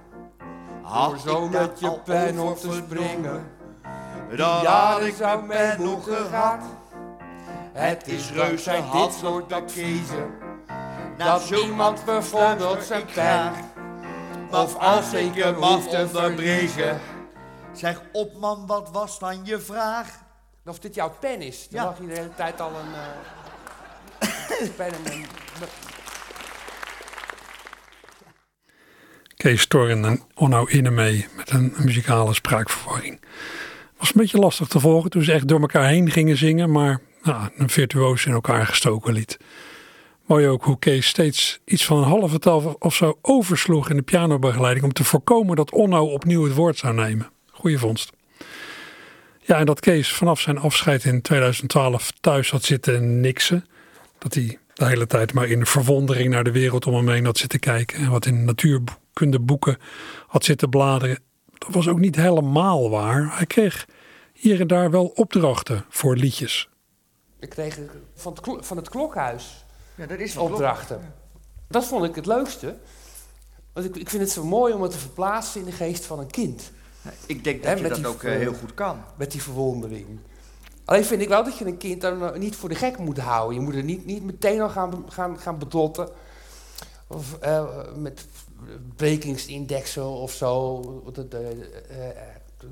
Had 0.89 1.21
zo 1.21 1.49
met 1.49 1.81
je 1.81 1.91
pen 2.05 2.39
op 2.39 2.57
te 2.59 2.73
springen. 2.73 3.51
Dan 4.37 4.65
had 4.65 5.01
ik 5.01 5.15
zou 5.15 5.43
mijn 5.47 5.77
pen 5.77 5.83
nog 5.85 6.05
gehad. 6.05 6.61
Het 7.73 8.09
is 8.09 8.31
reuze 8.33 8.71
dit 8.71 8.81
had 8.81 9.13
soort. 9.13 9.49
Nou, 9.49 11.31
Dat 11.41 11.51
niemand 11.51 12.05
luister 12.05 12.83
zijn 12.83 13.05
pen 13.15 13.53
of 14.51 14.77
als 14.79 15.13
ik 15.13 15.35
je 15.35 15.43
hem 15.43 15.55
hoef 15.55 15.89
te 15.89 16.09
verliezen. 16.09 17.01
Zeg 17.73 18.03
op 18.13 18.37
man, 18.37 18.67
wat 18.67 18.89
was 18.93 19.19
dan 19.19 19.45
je 19.45 19.61
vraag? 19.61 20.09
Of 20.67 20.79
dit 20.79 20.95
jouw 20.95 21.13
pen 21.21 21.43
is, 21.43 21.69
dan 21.69 21.81
Ja. 21.83 21.87
mag 21.89 21.99
je 21.99 22.07
de 22.07 22.15
hele 22.15 22.35
tijd 22.35 22.61
al 22.61 22.71
een 22.71 22.95
eh, 22.95 24.69
pen 24.77 24.87
en 24.87 25.13
een... 25.13 25.27
Kees 29.39 29.67
Torren 29.67 30.05
en 30.05 30.23
Onno 30.35 30.65
Innemee 30.65 31.27
met 31.37 31.51
een 31.51 31.73
muzikale 31.85 32.35
spraakverwarring. 32.35 33.21
Was 33.99 34.09
een 34.09 34.21
beetje 34.21 34.39
lastig 34.39 34.69
te 34.69 34.81
volgen 34.81 35.11
toen 35.11 35.23
ze 35.23 35.33
echt 35.33 35.49
door 35.49 35.61
elkaar 35.61 35.89
heen 35.89 36.11
gingen 36.11 36.37
zingen, 36.37 36.71
maar 36.71 37.01
nou, 37.23 37.49
een 37.57 37.69
virtuoos 37.69 38.27
in 38.27 38.33
elkaar 38.33 38.67
gestoken 38.67 39.13
lied. 39.13 39.39
Mooi 40.27 40.47
ook 40.47 40.65
hoe 40.65 40.79
Kees 40.79 41.07
steeds 41.07 41.61
iets 41.65 41.85
van 41.85 41.99
een 41.99 42.05
halve 42.05 42.39
tel 42.39 42.77
of 42.79 42.95
zo 42.95 43.19
oversloeg 43.23 43.91
in 43.91 43.97
de 43.97 44.03
pianobegeleiding 44.03 44.85
om 44.85 44.93
te 44.93 45.05
voorkomen 45.05 45.57
dat 45.57 45.73
Onno 45.73 46.05
opnieuw 46.05 46.45
het 46.45 46.55
woord 46.55 46.79
zou 46.79 46.95
nemen. 46.95 47.31
Goeie 47.51 47.79
vondst. 47.79 48.13
Ja, 49.41 49.59
en 49.59 49.67
dat 49.67 49.81
Kees 49.81 50.13
vanaf 50.13 50.41
zijn 50.41 50.59
afscheid 50.59 51.05
in 51.05 51.23
2012 51.23 52.13
thuis 52.21 52.51
had 52.51 52.65
zitten 52.65 53.21
niksen. 53.21 53.67
Dat 54.19 54.35
hij 54.35 54.59
de 54.75 54.87
hele 54.87 55.07
tijd 55.07 55.33
maar 55.33 55.49
in 55.49 55.67
verwondering 55.67 56.31
naar 56.31 56.45
de 56.45 56.53
wereld 56.53 56.87
om 56.87 56.95
hem 56.95 57.09
heen 57.09 57.25
had 57.25 57.39
zitten 57.39 57.61
kijken. 57.61 57.99
En 57.99 58.11
wat 58.11 58.27
in 58.27 58.45
natuurkundeboeken 59.19 59.79
had 60.27 60.45
zitten 60.45 60.69
bladeren. 60.69 61.19
Dat 61.59 61.75
was 61.75 61.89
ook 61.89 61.99
niet 61.99 62.17
helemaal 62.17 62.91
waar. 62.91 63.37
Hij 63.37 63.47
kreeg 63.47 63.87
hier 64.33 64.61
en 64.61 64.67
daar 64.67 64.91
wel 64.91 65.07
opdrachten 65.07 65.85
voor 65.89 66.17
liedjes. 66.17 66.69
Ik 67.39 67.49
kreeg 67.49 67.79
van 68.15 68.37
het, 68.43 68.67
van 68.67 68.77
het 68.77 68.89
klokhuis 68.89 69.65
Ja, 69.95 70.07
dat 70.07 70.19
is 70.19 70.37
opdrachten. 70.37 71.15
Dat 71.69 71.85
vond 71.85 72.05
ik 72.05 72.15
het 72.15 72.27
leukste. 72.27 72.77
Want 73.73 73.87
ik, 73.87 73.97
ik 73.97 74.11
vind 74.11 74.23
het 74.23 74.31
zo 74.31 74.45
mooi 74.45 74.75
om 74.75 74.83
het 74.83 74.91
te 74.91 74.99
verplaatsen 74.99 75.61
in 75.61 75.67
de 75.67 75.73
geest 75.73 76.05
van 76.05 76.19
een 76.19 76.31
kind. 76.31 76.73
Ik 77.27 77.45
denk 77.45 77.63
dat 77.63 77.79
je 77.79 77.89
dat 77.89 77.97
die 77.97 78.07
ook 78.07 78.23
eh, 78.23 78.33
heel 78.33 78.55
goed 78.55 78.75
kan. 78.75 79.05
Met 79.17 79.33
die 79.33 79.43
verwondering. 79.43 80.07
Alleen 80.85 81.05
vind 81.05 81.23
ik 81.23 81.29
wel 81.29 81.45
dat 81.45 81.59
je 81.59 81.65
een 81.65 81.77
kind 81.77 82.01
dan 82.01 82.25
eh, 82.25 82.39
niet 82.39 82.57
voor 82.57 82.69
de 82.69 82.75
gek 82.75 82.99
moet 82.99 83.19
houden. 83.19 83.59
Je 83.59 83.65
moet 83.65 83.75
er 83.75 83.83
niet, 83.83 84.07
niet 84.07 84.25
meteen 84.25 84.61
al 84.61 84.69
gaan, 84.69 85.05
gaan, 85.09 85.39
gaan 85.39 85.59
bedotten. 85.59 86.09
Of 87.07 87.39
eh, 87.39 87.65
met 87.97 88.27
brekingsindexen 88.97 90.07
of 90.07 90.33
zo. 90.33 90.83
Dat, 91.13 91.35
eh, 91.35 91.51
eh, 91.51 92.17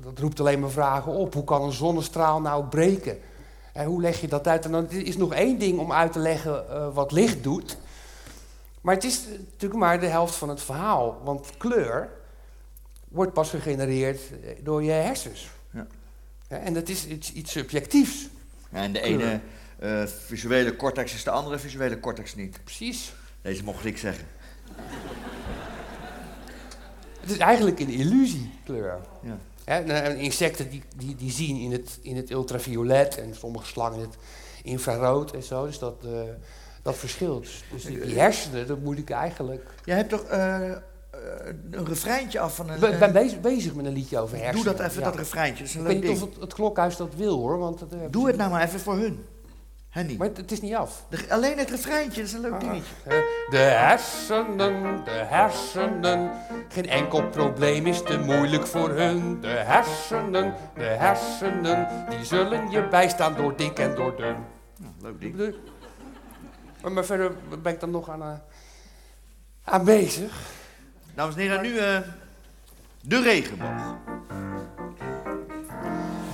dat 0.01 0.19
roept 0.19 0.39
alleen 0.39 0.59
maar 0.59 0.69
vragen 0.69 1.11
op. 1.11 1.33
Hoe 1.33 1.43
kan 1.43 1.63
een 1.63 1.71
zonnestraal 1.71 2.41
nou 2.41 2.65
breken? 2.65 3.17
En 3.73 3.85
hoe 3.85 4.01
leg 4.01 4.21
je 4.21 4.27
dat 4.27 4.47
uit? 4.47 4.65
En 4.65 4.71
dan 4.71 4.89
is 4.89 5.17
nog 5.17 5.33
één 5.33 5.59
ding 5.59 5.79
om 5.79 5.91
uit 5.91 6.11
te 6.11 6.19
leggen 6.19 6.69
eh, 6.69 6.93
wat 6.93 7.11
licht 7.11 7.43
doet. 7.43 7.77
Maar 8.81 8.95
het 8.95 9.03
is 9.03 9.27
natuurlijk 9.27 9.79
maar 9.79 9.99
de 9.99 10.05
helft 10.05 10.35
van 10.35 10.49
het 10.49 10.61
verhaal. 10.61 11.21
Want 11.23 11.57
kleur 11.57 12.09
wordt 13.07 13.33
pas 13.33 13.49
gegenereerd 13.49 14.21
door 14.63 14.83
je 14.83 14.91
hersens. 14.91 15.49
Ja. 15.71 15.87
Ja, 16.49 16.57
en 16.57 16.73
dat 16.73 16.89
is 16.89 17.07
iets, 17.07 17.33
iets 17.33 17.51
subjectiefs. 17.51 18.27
Ja, 18.71 18.77
en 18.77 18.93
de 18.93 18.99
Kleur. 18.99 19.41
ene 19.79 20.07
visuele 20.07 20.75
cortex 20.75 21.13
is 21.13 21.23
de 21.23 21.29
andere 21.29 21.59
visuele 21.59 21.99
cortex 21.99 22.35
niet. 22.35 22.63
Precies. 22.63 23.13
Deze 23.41 23.63
mocht 23.63 23.85
ik 23.85 23.97
zeggen. 23.97 24.25
Het 27.27 27.35
is 27.35 27.41
eigenlijk 27.41 27.79
een 27.79 27.89
illusie, 27.89 28.49
kleur. 28.63 28.97
Ja. 29.21 29.37
En, 29.65 29.89
en 29.89 30.17
insecten 30.17 30.69
die, 30.69 30.83
die, 30.95 31.15
die 31.15 31.31
zien 31.31 31.57
in 31.57 31.71
het, 31.71 31.99
in 32.01 32.15
het 32.15 32.29
ultraviolet 32.29 33.17
en 33.17 33.35
sommige 33.35 33.65
slangen 33.65 33.97
in 33.97 34.03
het 34.03 34.17
infrarood 34.63 35.31
en 35.31 35.43
zo. 35.43 35.65
Dus 35.65 35.79
dat, 35.79 35.95
eh, 36.03 36.11
dat 36.81 36.95
verschilt. 36.95 37.41
Dus, 37.43 37.63
dus 37.71 37.83
die, 37.83 37.99
die 37.99 38.19
hersenen, 38.19 38.67
dat 38.67 38.79
moet 38.79 38.97
ik 38.97 39.09
eigenlijk... 39.09 39.69
Jij 39.85 39.95
hebt 39.95 40.09
toch 40.09 40.23
eh, 40.23 40.71
eh, 40.71 40.79
een 41.71 41.85
refreintje 41.85 42.39
af 42.39 42.55
van 42.55 42.69
een... 42.69 42.91
Ik 42.93 42.99
ben, 42.99 43.13
bezig, 43.13 43.41
bezig 43.41 43.75
met 43.75 43.85
een 43.85 43.93
liedje 43.93 44.19
over 44.19 44.37
hersenen. 44.37 44.63
doe 44.63 44.75
dat 44.75 44.87
even, 44.87 44.99
ja. 44.99 45.05
dat 45.05 45.15
refreintje. 45.15 45.63
Dat 45.63 45.73
Ik 45.73 45.81
weet 45.81 45.93
niet 45.93 46.01
ding. 46.01 46.21
of 46.21 46.29
het, 46.29 46.39
het 46.39 46.53
klokhuis 46.53 46.95
dat 46.95 47.15
wil 47.15 47.37
hoor, 47.37 47.57
want... 47.57 47.79
dat, 47.79 47.89
Doe 48.11 48.27
het 48.27 48.37
nou 48.37 48.51
maar 48.51 48.63
even 48.63 48.79
voor 48.79 48.95
hun. 48.95 49.25
Henny. 49.97 50.15
Maar 50.17 50.27
het, 50.33 50.51
is 50.51 50.61
niet 50.61 50.75
af. 50.75 51.05
De- 51.09 51.25
alleen 51.29 51.57
het 51.57 51.69
refreintje, 51.69 52.19
dat 52.21 52.29
is 52.29 52.33
een 52.35 52.41
leuk 52.41 52.59
dingetje. 52.59 52.93
Eh, 53.03 53.17
De 53.49 53.57
hersenen, 53.57 55.03
de 55.03 55.11
hersenen. 55.11 56.31
Geen 56.69 56.89
enkel 56.89 57.23
probleem 57.29 57.85
is 57.87 58.01
te 58.03 58.19
moeilijk 58.19 58.67
voor 58.67 58.89
hun. 58.89 59.41
De 59.41 59.47
hersenen, 59.47 60.53
de 60.75 60.83
hersenen. 60.83 61.87
Die 62.09 62.25
zullen 62.25 62.69
je 62.69 62.87
bijstaan 62.87 63.35
door 63.35 63.55
dik 63.55 63.79
en 63.79 63.95
door 63.95 64.15
dun. 64.15 64.35
Nou, 64.77 64.93
leuk 65.01 65.19
ding. 65.37 65.55
Maar, 66.93 67.05
verder 67.05 67.31
ben 67.61 67.73
ik 67.73 67.79
dan 67.79 67.91
nog 67.91 68.09
aan, 68.09 68.21
eh, 68.21 68.31
aan 69.63 69.85
bezig. 69.85 70.39
Dames 71.15 71.35
en 71.35 71.41
heren, 71.41 71.61
nu 71.61 71.77
eh, 71.77 71.99
de 73.01 73.21
regenboog. 73.21 73.95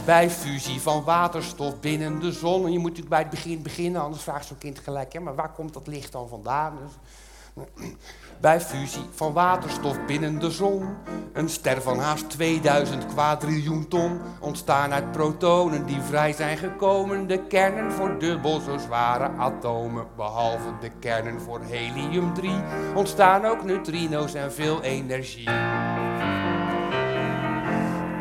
Bij 0.06 0.30
fusie 0.30 0.82
van 0.82 1.04
waterstof 1.04 1.80
binnen 1.80 2.20
de 2.20 2.32
zon. 2.32 2.66
En 2.66 2.72
je 2.72 2.80
moet 2.80 2.90
natuurlijk 2.90 3.10
bij 3.10 3.20
het 3.20 3.30
begin 3.30 3.62
beginnen, 3.62 4.02
anders 4.02 4.24
vraagt 4.24 4.46
zo'n 4.46 4.58
kind 4.58 4.80
gelijk: 4.80 5.14
ja, 5.14 5.20
maar 5.20 5.36
waar 5.36 5.52
komt 5.52 5.74
dat 5.74 5.88
licht 5.88 6.12
dan 6.12 6.28
vandaan? 6.28 6.78
Dus, 6.84 7.66
bij 8.42 8.62
fusie 8.62 9.06
van 9.14 9.34
waterstof 9.34 10.06
binnen 10.06 10.40
de 10.40 10.52
zon. 10.52 10.96
Een 11.34 11.50
ster 11.50 11.82
van 11.82 12.00
haast 12.00 12.30
2000 12.30 13.06
kwadriljoen 13.06 13.88
ton. 13.88 14.20
Ontstaan 14.40 14.94
uit 14.94 15.12
protonen 15.12 15.86
die 15.86 16.02
vrij 16.02 16.34
zijn 16.34 16.58
gekomen. 16.58 17.28
De 17.28 17.48
kernen 17.48 17.92
voor 17.92 18.20
dubbel 18.20 18.60
zo 18.60 18.78
zware 18.78 19.30
atomen. 19.38 20.08
Behalve 20.16 20.74
de 20.82 20.90
kernen 21.00 21.42
voor 21.42 21.62
helium-3. 21.62 22.50
Ontstaan 22.96 23.46
ook 23.46 23.64
neutrino's 23.64 24.34
en 24.34 24.54
veel 24.54 24.82
energie. 24.82 25.50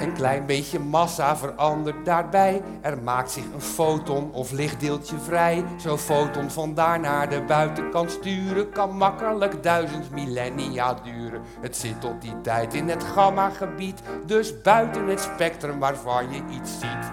Een 0.02 0.12
klein 0.12 0.46
beetje 0.46 0.78
massa 0.78 1.36
verandert 1.36 2.04
daarbij. 2.04 2.62
Er 2.80 3.02
maakt 3.02 3.30
zich 3.30 3.44
een 3.54 3.60
foton 3.60 4.32
of 4.32 4.50
lichtdeeltje 4.50 5.18
vrij. 5.18 5.64
Zo'n 5.76 5.98
foton 5.98 6.50
vandaar 6.50 7.00
naar 7.00 7.28
de 7.28 7.42
buitenkant 7.42 8.10
sturen 8.10 8.70
kan 8.70 8.96
makkelijk 8.96 9.62
duizend 9.62 10.10
millennia 10.10 10.94
duren. 10.94 11.42
Het 11.60 11.76
zit 11.76 12.00
tot 12.00 12.20
die 12.20 12.40
tijd 12.40 12.74
in 12.74 12.88
het 12.88 13.04
gamma-gebied, 13.04 14.00
dus 14.26 14.62
buiten 14.62 15.06
het 15.06 15.20
spectrum 15.20 15.78
waarvan 15.78 16.32
je 16.32 16.42
iets 16.50 16.72
ziet. 16.72 17.10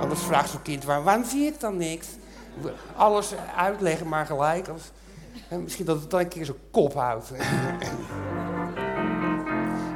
Anders 0.00 0.22
vraagt 0.22 0.50
zo'n 0.50 0.62
kind, 0.62 0.84
waar, 0.84 1.02
waarom 1.02 1.24
zie 1.24 1.46
ik 1.46 1.60
dan 1.60 1.76
niks? 1.76 2.06
Alles 2.96 3.34
uitleggen 3.56 4.08
maar 4.08 4.26
gelijk. 4.26 4.68
Misschien 5.48 5.86
dat 5.86 6.00
het 6.00 6.10
dan 6.10 6.20
een 6.20 6.28
keer 6.28 6.44
zijn 6.44 6.56
kop 6.70 6.94
houdt. 6.94 7.32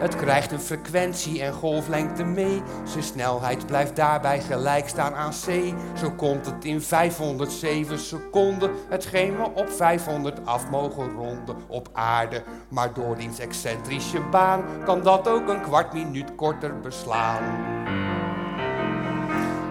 Het 0.00 0.16
krijgt 0.16 0.52
een 0.52 0.60
frequentie 0.60 1.42
en 1.42 1.52
golflengte 1.52 2.24
mee. 2.24 2.62
Zijn 2.84 3.02
snelheid 3.02 3.66
blijft 3.66 3.96
daarbij 3.96 4.40
gelijk 4.40 4.88
staan 4.88 5.14
aan 5.14 5.30
c. 5.30 5.74
Zo 5.98 6.10
komt 6.10 6.46
het 6.46 6.64
in 6.64 6.82
507 6.82 7.98
seconden. 7.98 8.70
Hetgeen 8.88 9.36
we 9.36 9.50
op 9.54 9.70
500 9.70 10.46
af 10.46 10.70
mogen 10.70 11.10
ronden 11.10 11.56
op 11.68 11.88
aarde. 11.92 12.42
Maar 12.68 12.94
door 12.94 13.16
diens 13.16 13.38
excentrische 13.38 14.20
baan 14.20 14.64
kan 14.84 15.02
dat 15.02 15.28
ook 15.28 15.48
een 15.48 15.62
kwart 15.62 15.92
minuut 15.92 16.34
korter 16.34 16.80
beslaan. 16.80 18.09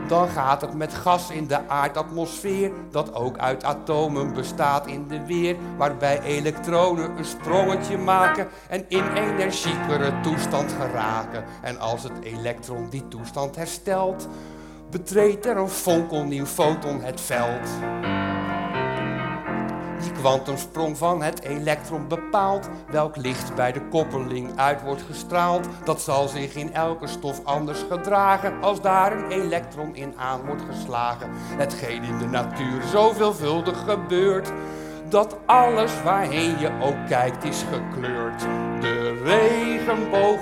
Dan 0.09 0.29
gaat 0.29 0.61
het 0.61 0.73
met 0.73 0.93
gas 0.93 1.29
in 1.29 1.47
de 1.47 1.67
aardatmosfeer, 1.67 2.71
dat 2.91 3.13
ook 3.13 3.37
uit 3.37 3.63
atomen 3.63 4.33
bestaat 4.33 4.87
in 4.87 5.07
de 5.07 5.25
weer, 5.25 5.55
waarbij 5.77 6.21
elektronen 6.21 7.17
een 7.17 7.25
sprongetje 7.25 7.97
maken 7.97 8.47
en 8.69 8.85
in 8.87 9.07
energiekere 9.13 10.19
toestand 10.21 10.71
geraken. 10.71 11.43
En 11.61 11.79
als 11.79 12.03
het 12.03 12.19
elektron 12.21 12.89
die 12.89 13.07
toestand 13.07 13.55
herstelt, 13.55 14.27
betreedt 14.91 15.45
er 15.45 15.57
een 15.57 15.69
fonkelnieuw 15.69 16.45
foton 16.45 17.01
het 17.01 17.21
veld. 17.21 17.69
Die 20.01 20.11
kwantumsprong 20.11 20.97
van 20.97 21.23
het 21.23 21.41
elektron 21.41 22.07
bepaalt 22.07 22.69
welk 22.91 23.15
licht 23.15 23.55
bij 23.55 23.71
de 23.71 23.81
koppeling 23.89 24.57
uit 24.57 24.81
wordt 24.81 25.01
gestraald. 25.01 25.67
Dat 25.83 26.01
zal 26.01 26.27
zich 26.27 26.55
in 26.55 26.73
elke 26.73 27.07
stof 27.07 27.41
anders 27.43 27.85
gedragen 27.89 28.61
als 28.61 28.81
daar 28.81 29.11
een 29.11 29.31
elektron 29.31 29.95
in 29.95 30.13
aan 30.17 30.45
wordt 30.45 30.63
geslagen. 30.69 31.29
Hetgeen 31.33 32.03
in 32.03 32.17
de 32.17 32.27
natuur 32.27 32.81
zo 32.91 33.11
veelvuldig 33.11 33.83
gebeurt 33.87 34.51
dat 35.09 35.37
alles 35.45 36.03
waarheen 36.03 36.59
je 36.59 36.71
ook 36.81 37.07
kijkt 37.07 37.43
is 37.43 37.65
gekleurd. 37.71 38.41
De 38.81 39.21
regenboog, 39.23 40.39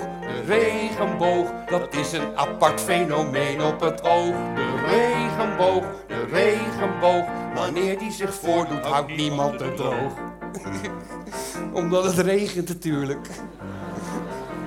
regenboog, 0.48 1.50
dat 1.66 1.94
is 1.94 2.12
een 2.12 2.36
apart 2.36 2.80
fenomeen 2.80 3.62
op 3.62 3.80
het 3.80 4.02
oog. 4.02 4.34
De 4.54 4.86
regenboog, 4.86 5.84
de 6.06 6.24
regenboog, 6.24 7.24
wanneer 7.54 7.98
die 7.98 8.12
zich 8.12 8.34
voordoet 8.34 8.84
houdt 8.84 9.16
niemand 9.16 9.60
het 9.60 9.76
droog. 9.76 10.12
Omdat 11.72 12.04
het 12.04 12.18
regent 12.18 12.68
natuurlijk. 12.68 13.28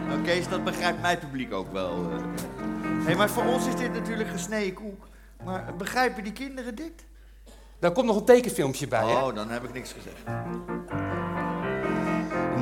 Nou, 0.08 0.22
Kees, 0.22 0.48
dat 0.48 0.63
begrijpt 0.63 1.02
mijn 1.02 1.20
publiek 1.20 1.54
ook 1.54 1.72
wel. 1.72 2.10
Hé, 2.12 3.04
hey, 3.06 3.15
maar 3.15 3.30
voor 3.30 3.46
ons 3.46 3.67
is 3.67 3.76
dit 3.76 3.94
natuurlijk 3.94 4.30
gesneden 4.30 4.74
koek. 4.74 5.08
Maar 5.44 5.74
begrijpen 5.78 6.24
die 6.24 6.34
kinderen 6.34 6.76
dit? 6.76 7.06
Daar 7.80 7.91
komt 7.91 8.06
nog 8.06 8.15
een 8.15 8.26
tekenfilmpje 8.26 8.88
bij, 8.88 9.06
hè? 9.06 9.13
Oh, 9.13 9.36
dan 9.36 9.50
heb 9.50 9.63
ik 9.63 9.74
niks 9.74 9.94
gezegd. 9.94 10.24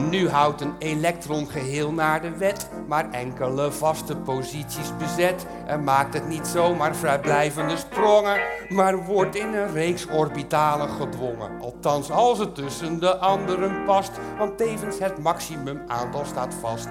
Nu 0.07 0.29
houdt 0.29 0.62
een 0.62 0.75
elektron 0.79 1.49
geheel 1.49 1.91
naar 1.91 2.21
de 2.21 2.38
wet, 2.38 2.69
maar 2.88 3.12
enkele 3.12 3.71
vaste 3.71 4.15
posities 4.15 4.97
bezet. 4.97 5.45
En 5.65 5.83
maakt 5.83 6.13
het 6.13 6.27
niet 6.27 6.47
zomaar 6.47 6.95
vrijblijvende 6.95 7.77
sprongen, 7.77 8.39
maar 8.69 9.05
wordt 9.05 9.35
in 9.35 9.53
een 9.53 9.73
reeks 9.73 10.07
orbitalen 10.07 10.89
gedwongen. 10.89 11.62
Althans, 11.62 12.12
als 12.12 12.39
het 12.39 12.55
tussen 12.55 12.99
de 12.99 13.17
anderen 13.17 13.85
past, 13.85 14.12
want 14.38 14.57
tevens 14.57 14.99
het 14.99 15.17
maximum 15.17 15.81
aantal 15.88 16.25
staat 16.25 16.53
vast. 16.62 16.89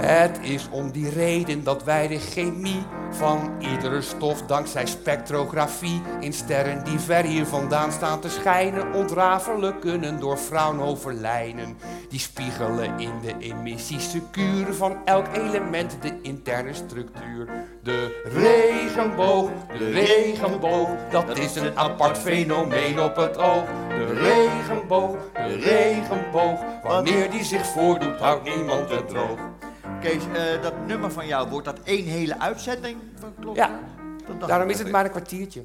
Het 0.00 0.38
is 0.42 0.68
om 0.70 0.90
die 0.90 1.10
reden 1.10 1.64
dat 1.64 1.84
wij 1.84 2.08
de 2.08 2.18
chemie 2.18 2.82
van 3.10 3.50
iedere 3.58 4.02
stof 4.02 4.42
dankzij 4.42 4.86
spectrografie 4.86 6.02
in 6.20 6.32
sterren 6.32 6.84
die 6.84 6.98
ver 6.98 7.24
hier 7.24 7.46
vandaan 7.46 7.92
staan 7.92 8.20
te 8.20 8.28
schijnen 8.28 8.92
ontrafelen 8.92 9.78
kunnen 9.78 10.20
door 10.20 10.36
Fraunhofer-lijnen. 10.36 11.78
Die 12.08 12.18
spiegelen 12.20 12.98
in 12.98 13.12
de 13.22 13.34
emissiesecuur 13.38 14.74
van 14.74 14.96
elk 15.04 15.26
element 15.32 15.96
de 16.00 16.18
interne 16.22 16.74
structuur. 16.74 17.48
De 17.82 18.22
regenboog, 18.24 19.50
de 19.78 19.90
regenboog, 19.90 20.88
dat 21.10 21.38
is 21.38 21.56
een 21.56 21.78
apart 21.78 22.18
fenomeen 22.18 23.00
op 23.00 23.16
het 23.16 23.38
oog. 23.38 23.64
De 23.88 24.14
regenboog, 24.14 25.16
de 25.32 25.56
regenboog, 25.56 26.60
wanneer 26.82 27.30
die 27.30 27.44
zich 27.44 27.66
voordoet 27.66 28.18
houdt 28.18 28.56
niemand 28.56 28.90
het 28.90 29.08
droog. 29.08 29.38
Kees, 30.00 30.22
eh, 30.34 30.62
dat 30.62 30.72
nummer 30.86 31.12
van 31.12 31.26
jou, 31.26 31.48
wordt 31.48 31.64
dat 31.66 31.78
één 31.84 32.04
hele 32.04 32.40
uitzending? 32.40 32.96
Van 33.18 33.32
klopt? 33.40 33.56
Ja, 33.56 33.70
daarom 34.46 34.70
is 34.70 34.78
het 34.78 34.90
maar 34.90 35.04
een 35.04 35.10
kwartiertje. 35.10 35.64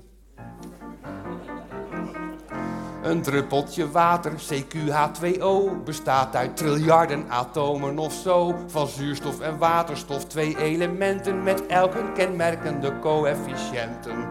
Een 3.04 3.22
druppeltje 3.22 3.92
water, 3.92 4.32
CQH2O, 4.32 5.84
bestaat 5.84 6.36
uit 6.36 6.58
triljarden 6.58 7.26
atomen 7.30 7.98
of 7.98 8.14
zo. 8.14 8.56
Van 8.68 8.88
zuurstof 8.88 9.40
en 9.40 9.58
waterstof, 9.58 10.26
twee 10.26 10.58
elementen 10.58 11.44
met 11.44 11.66
elk 11.66 11.94
een 11.94 12.14
kenmerkende 12.14 13.00
coëfficiënten. 13.00 14.28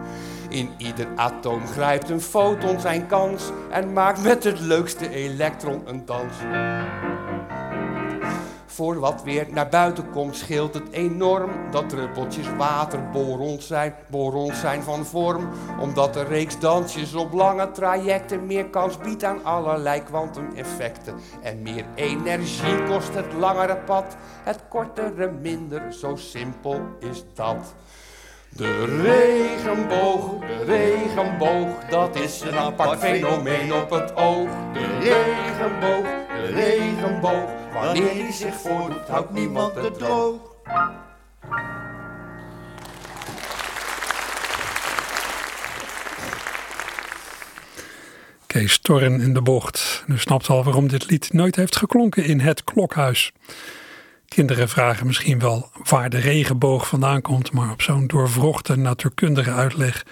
In 0.49 0.69
ieder 0.77 1.07
atoom 1.15 1.67
grijpt 1.67 2.09
een 2.09 2.21
foton 2.21 2.79
zijn 2.79 3.07
kans 3.07 3.43
en 3.69 3.93
maakt 3.93 4.23
met 4.23 4.43
het 4.43 4.59
leukste 4.59 5.09
elektron 5.09 5.81
een 5.85 6.05
dans. 6.05 6.33
Voor 8.73 8.99
wat 8.99 9.23
weer 9.23 9.47
naar 9.49 9.69
buiten 9.69 10.09
komt 10.09 10.35
scheelt 10.35 10.73
het 10.73 10.91
enorm 10.91 11.51
dat 11.71 11.89
druppeltjes 11.89 12.55
water 12.57 13.09
borons 13.09 13.67
zijn, 13.67 13.95
borons 14.09 14.59
zijn 14.59 14.83
van 14.83 15.05
vorm. 15.05 15.49
Omdat 15.79 16.13
de 16.13 16.23
reeks 16.23 16.59
dansjes 16.59 17.13
op 17.13 17.33
lange 17.33 17.71
trajecten 17.71 18.45
meer 18.45 18.65
kans 18.65 18.97
biedt 18.97 19.23
aan 19.23 19.43
allerlei 19.43 20.03
kwantumeffecten. 20.03 21.15
En 21.41 21.61
meer 21.61 21.85
energie 21.95 22.83
kost 22.83 23.13
het 23.13 23.33
langere 23.33 23.75
pad, 23.75 24.15
het 24.43 24.59
kortere 24.69 25.31
minder, 25.31 25.93
zo 25.93 26.15
simpel 26.15 26.81
is 26.99 27.23
dat. 27.33 27.73
De 28.49 28.85
regenboog, 28.85 30.39
de 30.39 30.63
regenboog, 30.63 31.85
dat 31.89 32.15
is 32.15 32.41
een 32.41 32.57
apart 32.57 32.99
fenomeen 32.99 33.73
op 33.73 33.89
het 33.89 34.15
oog. 34.15 34.49
De 34.73 34.99
regenboog, 34.99 36.05
de 36.27 36.45
regenboog, 36.45 37.62
wanneer 37.73 38.13
die 38.13 38.33
zich 38.33 38.55
voordoet, 38.55 39.07
houdt 39.07 39.31
niemand 39.31 39.75
het 39.75 39.97
droog. 39.97 40.51
Kees 48.47 48.79
in 48.83 49.33
de 49.33 49.41
bocht. 49.41 50.03
U 50.07 50.17
snapt 50.17 50.49
al 50.49 50.63
waarom 50.63 50.87
dit 50.87 51.09
lied 51.09 51.33
nooit 51.33 51.55
heeft 51.55 51.75
geklonken 51.75 52.25
in 52.25 52.39
het 52.39 52.63
klokhuis. 52.63 53.31
Kinderen 54.27 54.69
vragen 54.69 55.07
misschien 55.07 55.39
wel 55.39 55.69
waar 55.83 56.09
de 56.09 56.19
regenboog 56.19 56.87
vandaan 56.87 57.21
komt, 57.21 57.51
maar 57.51 57.71
op 57.71 57.81
zo'n 57.81 58.07
doorvrochte 58.07 58.75
natuurkundige 58.75 59.51
uitleg 59.51 60.05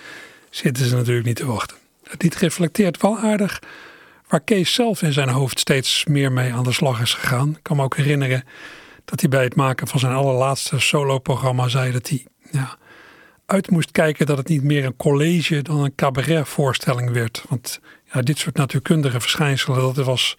zitten 0.49 0.85
ze 0.85 0.95
natuurlijk 0.95 1.25
niet 1.25 1.35
te 1.35 1.45
wachten. 1.45 1.77
Het 2.09 2.21
lied 2.21 2.35
reflecteert 2.35 3.01
wel 3.01 3.17
aardig 3.17 3.59
waar 4.31 4.41
Kees 4.41 4.73
zelf 4.73 5.01
in 5.01 5.13
zijn 5.13 5.29
hoofd 5.29 5.59
steeds 5.59 6.05
meer 6.05 6.31
mee 6.31 6.53
aan 6.53 6.63
de 6.63 6.71
slag 6.71 7.01
is 7.01 7.13
gegaan. 7.13 7.49
Ik 7.49 7.63
kan 7.63 7.77
me 7.77 7.83
ook 7.83 7.95
herinneren 7.95 8.43
dat 9.05 9.19
hij 9.19 9.29
bij 9.29 9.43
het 9.43 9.55
maken 9.55 9.87
van 9.87 9.99
zijn 9.99 10.13
allerlaatste 10.13 10.79
soloprogramma 10.79 11.67
zei 11.67 11.91
dat 11.91 12.09
hij 12.09 12.25
ja, 12.51 12.77
uit 13.45 13.69
moest 13.69 13.91
kijken 13.91 14.25
dat 14.25 14.37
het 14.37 14.47
niet 14.47 14.63
meer 14.63 14.85
een 14.85 14.95
college 14.95 15.61
dan 15.61 15.79
een 15.79 15.95
cabaretvoorstelling 15.95 17.11
werd. 17.11 17.43
Want 17.49 17.79
ja, 18.13 18.21
dit 18.21 18.37
soort 18.37 18.55
natuurkundige 18.55 19.21
verschijnselen, 19.21 19.93
dat 19.93 20.05
was 20.05 20.35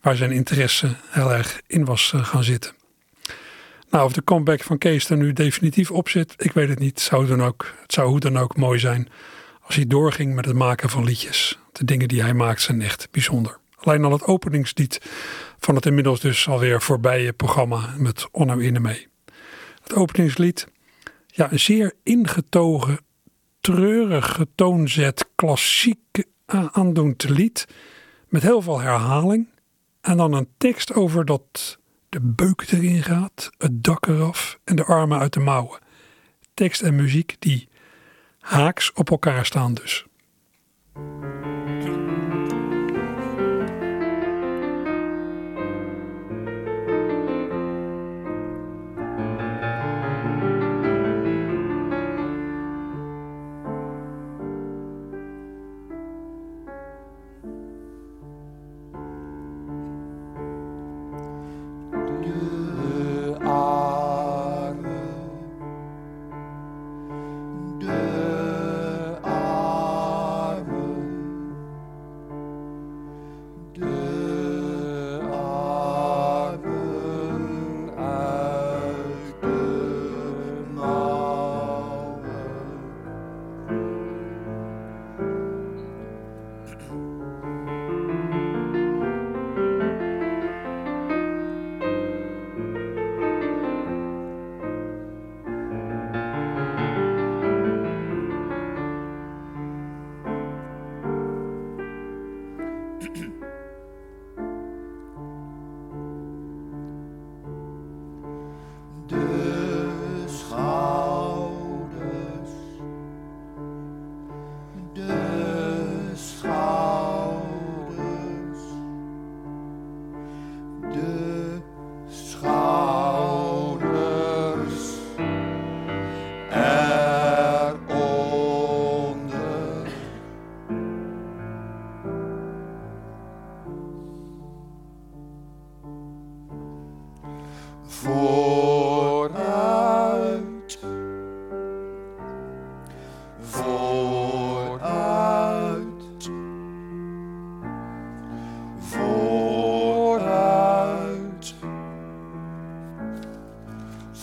waar 0.00 0.16
zijn 0.16 0.32
interesse 0.32 0.96
heel 1.08 1.32
erg 1.32 1.60
in 1.66 1.84
was 1.84 2.12
eh, 2.14 2.24
gaan 2.24 2.44
zitten. 2.44 2.72
Nou, 3.90 4.04
of 4.04 4.12
de 4.12 4.24
comeback 4.24 4.62
van 4.62 4.78
Kees 4.78 5.10
er 5.10 5.16
nu 5.16 5.32
definitief 5.32 5.90
op 5.90 6.08
zit, 6.08 6.34
ik 6.36 6.52
weet 6.52 6.68
het 6.68 6.78
niet. 6.78 7.00
Zou, 7.00 7.26
dan 7.26 7.42
ook, 7.42 7.74
het 7.82 7.92
zou 7.92 8.08
hoe 8.08 8.20
dan 8.20 8.38
ook 8.38 8.56
mooi 8.56 8.78
zijn 8.78 9.08
als 9.70 9.78
hij 9.78 9.88
doorging 9.88 10.34
met 10.34 10.44
het 10.44 10.56
maken 10.56 10.90
van 10.90 11.04
liedjes. 11.04 11.58
De 11.72 11.84
dingen 11.84 12.08
die 12.08 12.22
hij 12.22 12.34
maakt 12.34 12.62
zijn 12.62 12.82
echt 12.82 13.08
bijzonder. 13.10 13.58
Alleen 13.76 14.04
al 14.04 14.12
het 14.12 14.24
openingslied 14.24 15.00
van 15.58 15.74
het 15.74 15.86
inmiddels 15.86 16.20
dus 16.20 16.48
alweer 16.48 16.82
voorbije 16.82 17.32
programma 17.32 17.94
met 17.96 18.28
Onno 18.30 18.56
Inne 18.56 18.80
mee. 18.80 19.08
Het 19.82 19.94
openingslied, 19.94 20.66
ja, 21.26 21.52
een 21.52 21.60
zeer 21.60 21.92
ingetogen, 22.02 22.98
treurig 23.60 24.34
getoonzet, 24.34 25.28
klassiek 25.34 26.24
aandoend 26.46 27.28
lied. 27.28 27.66
Met 28.28 28.42
heel 28.42 28.62
veel 28.62 28.80
herhaling. 28.80 29.48
En 30.00 30.16
dan 30.16 30.32
een 30.32 30.48
tekst 30.58 30.94
over 30.94 31.24
dat 31.24 31.78
de 32.08 32.20
beuk 32.20 32.64
erin 32.70 33.02
gaat, 33.02 33.50
het 33.58 33.84
dak 33.84 34.06
eraf 34.06 34.58
en 34.64 34.76
de 34.76 34.84
armen 34.84 35.18
uit 35.18 35.32
de 35.32 35.40
mouwen. 35.40 35.78
Tekst 36.54 36.82
en 36.82 36.94
muziek 36.94 37.36
die 37.38 37.68
haaks 38.40 38.92
op 38.92 39.10
elkaar 39.10 39.46
staan 39.46 39.74
dus. 39.74 40.08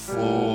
full. 0.07 0.46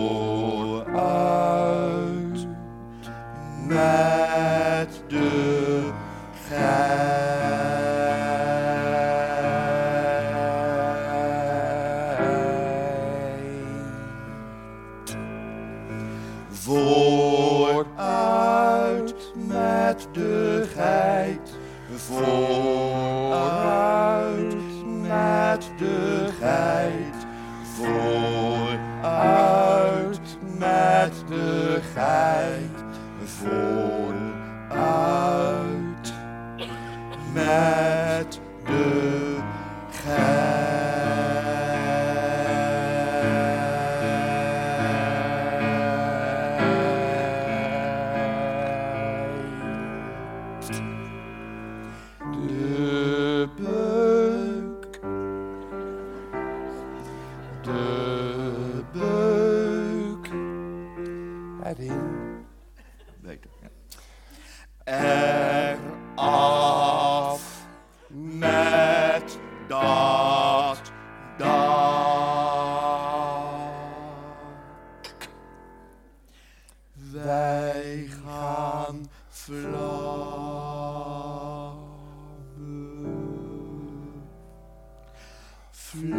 En, 85.92 86.12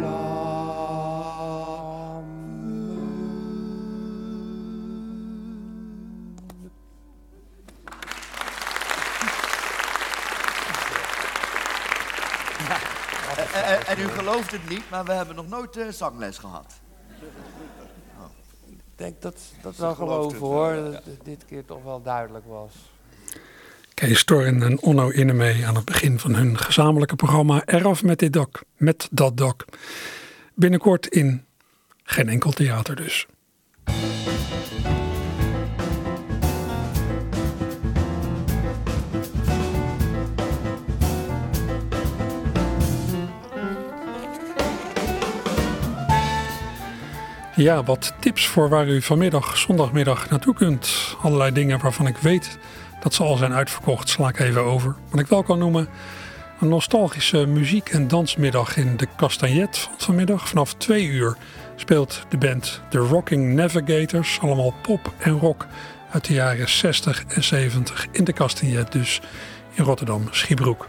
en- 13.86 14.00
u 14.00 14.08
gelooft 14.08 14.50
het 14.50 14.68
niet, 14.68 14.90
maar 14.90 15.04
we 15.04 15.12
hebben 15.12 15.36
nog 15.36 15.48
nooit 15.48 15.76
eh, 15.76 15.88
zangles 15.88 16.38
gehad. 16.38 16.72
Ik 18.66 18.80
denk 18.94 19.22
dat 19.22 19.40
dat 19.62 19.76
wel 19.76 19.94
geloven 19.94 20.38
hoor. 20.38 20.72
wel, 20.72 20.84
ja. 20.84 20.90
Dat 20.90 21.24
dit 21.24 21.44
keer 21.44 21.64
toch 21.64 21.82
wel 21.82 22.02
duidelijk 22.02 22.46
was. 22.46 22.72
Kees 23.94 24.18
Storren 24.18 24.62
en 24.62 24.80
Onno 24.80 25.08
Innemee 25.08 25.66
aan 25.66 25.74
het 25.74 25.84
begin 25.84 26.18
van 26.18 26.34
hun 26.34 26.58
gezamenlijke 26.58 27.16
programma 27.16 27.62
Eraf 27.64 28.02
met 28.02 28.18
dit 28.18 28.32
dak, 28.32 28.62
met 28.76 29.08
dat 29.10 29.36
dak. 29.36 29.64
Binnenkort 30.54 31.06
in 31.06 31.44
geen 32.02 32.28
enkel 32.28 32.50
theater 32.50 32.96
dus. 32.96 33.26
Ja, 47.56 47.82
wat 47.82 48.14
tips 48.20 48.46
voor 48.46 48.68
waar 48.68 48.88
u 48.88 49.02
vanmiddag, 49.02 49.56
zondagmiddag 49.56 50.30
naartoe 50.30 50.54
kunt. 50.54 51.16
Allerlei 51.22 51.52
dingen 51.52 51.80
waarvan 51.80 52.06
ik 52.06 52.16
weet 52.16 52.58
dat 53.04 53.14
ze 53.14 53.22
al 53.22 53.36
zijn 53.36 53.52
uitverkocht, 53.52 54.08
sla 54.08 54.28
ik 54.28 54.38
even 54.38 54.62
over. 54.62 54.94
Wat 55.10 55.20
ik 55.20 55.26
wel 55.26 55.42
kan 55.42 55.58
noemen, 55.58 55.88
een 56.60 56.68
nostalgische 56.68 57.46
muziek- 57.46 57.88
en 57.88 58.08
dansmiddag 58.08 58.76
in 58.76 58.96
de 58.96 59.08
Castagnet 59.16 59.78
van 59.78 59.92
vanmiddag. 59.96 60.48
Vanaf 60.48 60.74
twee 60.74 61.06
uur 61.06 61.36
speelt 61.76 62.22
de 62.28 62.36
band 62.36 62.80
The 62.88 62.98
Rocking 62.98 63.54
Navigators, 63.54 64.38
allemaal 64.40 64.74
pop 64.82 65.12
en 65.18 65.38
rock 65.38 65.66
uit 66.10 66.24
de 66.24 66.34
jaren 66.34 66.68
60 66.68 67.24
en 67.28 67.44
70 67.44 68.06
in 68.12 68.24
de 68.24 68.32
Castagnet, 68.32 68.92
dus 68.92 69.20
in 69.72 69.84
Rotterdam, 69.84 70.28
Schiebroek. 70.30 70.86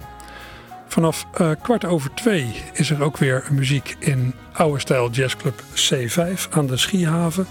Vanaf 0.88 1.26
eh, 1.34 1.52
kwart 1.62 1.86
over 1.86 2.14
twee 2.14 2.64
is 2.74 2.90
er 2.90 3.04
ook 3.04 3.18
weer 3.18 3.44
muziek 3.52 3.96
in 4.00 4.34
oude 4.54 4.80
stijl 4.80 5.10
jazzclub 5.10 5.62
C5 5.62 6.50
aan 6.50 6.68
de 6.68 6.78
Schiehaven. 6.78 7.48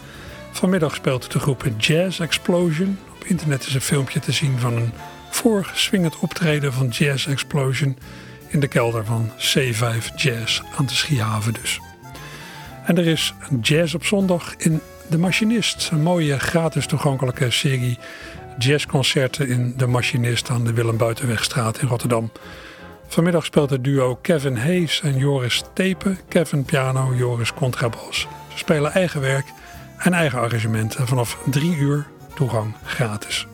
Vanmiddag 0.50 0.94
speelt 0.94 1.32
de 1.32 1.38
groep 1.38 1.64
Jazz 1.78 2.20
Explosion. 2.20 2.98
Internet 3.24 3.66
is 3.66 3.74
een 3.74 3.80
filmpje 3.80 4.20
te 4.20 4.32
zien 4.32 4.58
van 4.58 4.76
een 4.76 4.92
vorig 5.30 5.78
swingend 5.78 6.18
optreden 6.18 6.72
van 6.72 6.88
Jazz 6.88 7.26
Explosion 7.26 7.98
in 8.48 8.60
de 8.60 8.68
kelder 8.68 9.04
van 9.04 9.30
C5 9.30 10.14
Jazz 10.16 10.62
aan 10.76 10.86
de 10.86 10.94
Schiehaven 10.94 11.52
dus. 11.52 11.80
En 12.84 12.98
er 12.98 13.06
is 13.06 13.34
jazz 13.60 13.94
op 13.94 14.04
zondag 14.04 14.54
in 14.56 14.80
De 15.08 15.18
Machinist. 15.18 15.88
Een 15.92 16.02
mooie 16.02 16.38
gratis 16.38 16.86
toegankelijke 16.86 17.50
serie 17.50 17.98
jazzconcerten 18.58 19.48
in 19.48 19.74
De 19.76 19.86
Machinist 19.86 20.50
aan 20.50 20.64
de 20.64 20.72
Willem 20.72 20.96
Buitenwegstraat 20.96 21.78
in 21.78 21.88
Rotterdam. 21.88 22.32
Vanmiddag 23.06 23.44
speelt 23.44 23.70
het 23.70 23.84
duo 23.84 24.16
Kevin 24.22 24.56
Hayes 24.56 25.00
en 25.00 25.18
Joris 25.18 25.62
Tepe. 25.74 26.16
Kevin 26.28 26.64
piano, 26.64 27.14
Joris 27.14 27.54
contrabas. 27.54 28.26
Ze 28.52 28.58
spelen 28.58 28.92
eigen 28.92 29.20
werk 29.20 29.46
en 29.98 30.12
eigen 30.12 30.38
arrangementen. 30.38 31.06
Vanaf 31.06 31.38
drie 31.50 31.76
uur 31.76 32.06
toegang 32.34 32.74
gratis. 32.84 33.46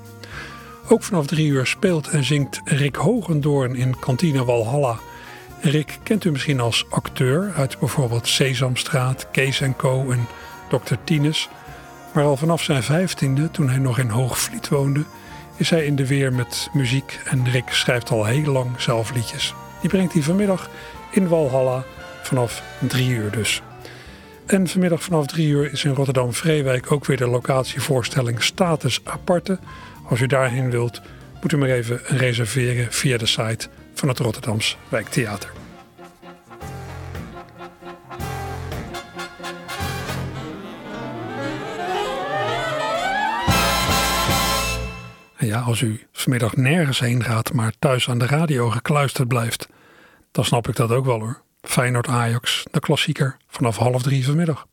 Ook 0.89 1.03
vanaf 1.03 1.27
drie 1.27 1.49
uur 1.49 1.67
speelt 1.67 2.09
en 2.09 2.25
zingt 2.25 2.61
Rick 2.65 2.97
Hogendoorn 2.97 3.75
in 3.75 3.99
Kantine 3.99 4.45
Walhalla. 4.45 4.99
Rick 5.61 5.99
kent 6.03 6.25
u 6.25 6.31
misschien 6.31 6.61
als 6.61 6.87
acteur 6.91 7.53
uit 7.57 7.79
bijvoorbeeld 7.79 8.29
Sesamstraat, 8.29 9.27
Kees 9.31 9.63
Co. 9.77 10.11
en 10.11 10.27
Dr. 10.69 10.95
Tines. 11.05 11.49
Maar 12.13 12.25
al 12.25 12.37
vanaf 12.37 12.63
zijn 12.63 12.83
vijftiende, 12.83 13.51
toen 13.51 13.69
hij 13.69 13.79
nog 13.79 13.99
in 13.99 14.09
Hoogvliet 14.09 14.69
woonde, 14.69 15.05
is 15.57 15.71
hij 15.71 15.85
in 15.85 15.97
de 15.97 16.07
weer 16.07 16.33
met 16.33 16.69
muziek 16.73 17.21
en 17.25 17.51
Rick 17.51 17.69
schrijft 17.69 18.11
al 18.11 18.25
heel 18.25 18.53
lang 18.53 18.81
zelf 18.81 19.15
liedjes. 19.15 19.55
Die 19.81 19.91
brengt 19.91 20.13
hij 20.13 20.23
vanmiddag 20.23 20.69
in 21.11 21.29
Walhalla 21.29 21.85
vanaf 22.23 22.63
drie 22.89 23.09
uur 23.09 23.31
dus. 23.31 23.63
En 24.51 24.69
vanmiddag 24.69 25.03
vanaf 25.03 25.27
drie 25.27 25.49
uur 25.49 25.73
is 25.73 25.85
in 25.85 25.95
Rotterdam-Vreewijk 25.95 26.93
ook 26.93 27.05
weer 27.05 27.17
de 27.17 27.27
locatievoorstelling 27.27 28.43
Status 28.43 29.01
Aparte. 29.05 29.59
Als 30.09 30.21
u 30.21 30.27
daarheen 30.27 30.71
wilt, 30.71 31.01
moet 31.43 31.53
u 31.53 31.57
maar 31.57 31.69
even 31.69 32.01
reserveren 32.05 32.93
via 32.93 33.17
de 33.17 33.27
site 33.27 33.69
van 33.95 34.09
het 34.09 34.19
Rotterdams 34.19 34.77
Wijktheater. 34.89 35.51
En 45.37 45.47
ja, 45.47 45.61
als 45.61 45.81
u 45.81 46.07
vanmiddag 46.13 46.57
nergens 46.57 47.01
heen 47.01 47.25
gaat, 47.25 47.53
maar 47.53 47.73
thuis 47.79 48.09
aan 48.09 48.19
de 48.19 48.27
radio 48.27 48.71
gekluisterd 48.71 49.29
blijft, 49.29 49.69
dan 50.31 50.45
snap 50.45 50.69
ik 50.69 50.77
dat 50.77 50.91
ook 50.91 51.05
wel 51.05 51.21
hoor. 51.21 51.43
Feyenoord 51.63 52.09
Ajax, 52.09 52.65
de 52.71 52.81
klassieker, 52.81 53.37
vanaf 53.49 53.77
half 53.77 54.03
drie 54.03 54.25
vanmiddag. 54.25 54.67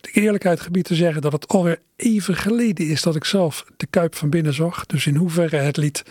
De 0.00 0.10
eerlijkheid 0.10 0.60
gebied 0.60 0.84
te 0.84 0.94
zeggen 0.94 1.22
dat 1.22 1.32
het 1.32 1.48
alweer 1.48 1.80
even 1.96 2.36
geleden 2.36 2.86
is 2.86 3.02
dat 3.02 3.16
ik 3.16 3.24
zelf 3.24 3.64
de 3.76 3.86
Kuip 3.86 4.14
van 4.14 4.30
binnen 4.30 4.54
zag. 4.54 4.86
Dus 4.86 5.06
in 5.06 5.16
hoeverre 5.16 5.56
het 5.56 5.76
lied 5.76 6.04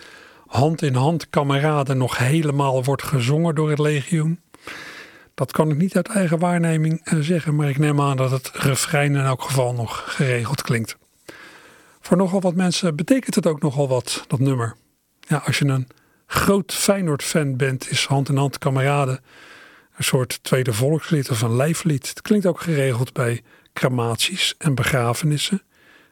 Hand 0.46 0.82
in 0.82 0.94
Hand 0.94 1.30
Kameraden 1.30 1.98
nog 1.98 2.18
helemaal 2.18 2.84
wordt 2.84 3.02
gezongen 3.02 3.54
door 3.54 3.70
het 3.70 3.78
legioen. 3.78 4.40
Dat 5.34 5.52
kan 5.52 5.70
ik 5.70 5.76
niet 5.76 5.96
uit 5.96 6.08
eigen 6.08 6.38
waarneming 6.38 7.00
eh, 7.04 7.18
zeggen, 7.18 7.56
maar 7.56 7.68
ik 7.68 7.78
neem 7.78 8.00
aan 8.00 8.16
dat 8.16 8.30
het 8.30 8.50
refrein 8.54 9.14
in 9.14 9.24
elk 9.24 9.42
geval 9.42 9.72
nog 9.72 10.14
geregeld 10.14 10.62
klinkt. 10.62 10.96
Voor 12.00 12.16
nogal 12.16 12.40
wat 12.40 12.54
mensen 12.54 12.96
betekent 12.96 13.34
het 13.34 13.46
ook 13.46 13.62
nogal 13.62 13.88
wat, 13.88 14.24
dat 14.26 14.38
nummer. 14.38 14.76
Ja, 15.20 15.42
als 15.44 15.58
je 15.58 15.64
een 15.64 15.88
groot 16.26 16.72
Feyenoord-fan 16.72 17.56
bent, 17.56 17.90
is 17.90 18.06
Hand 18.06 18.28
in 18.28 18.36
Hand 18.36 18.58
Kameraden 18.58 19.20
een 19.96 20.04
soort 20.04 20.38
tweede 20.42 20.72
volkslied 20.72 21.30
of 21.30 21.42
een 21.42 21.56
lijflied. 21.56 22.08
Het 22.08 22.22
klinkt 22.22 22.46
ook 22.46 22.60
geregeld 22.60 23.12
bij 23.12 23.42
crematies 23.72 24.54
en 24.58 24.74
begrafenissen. 24.74 25.62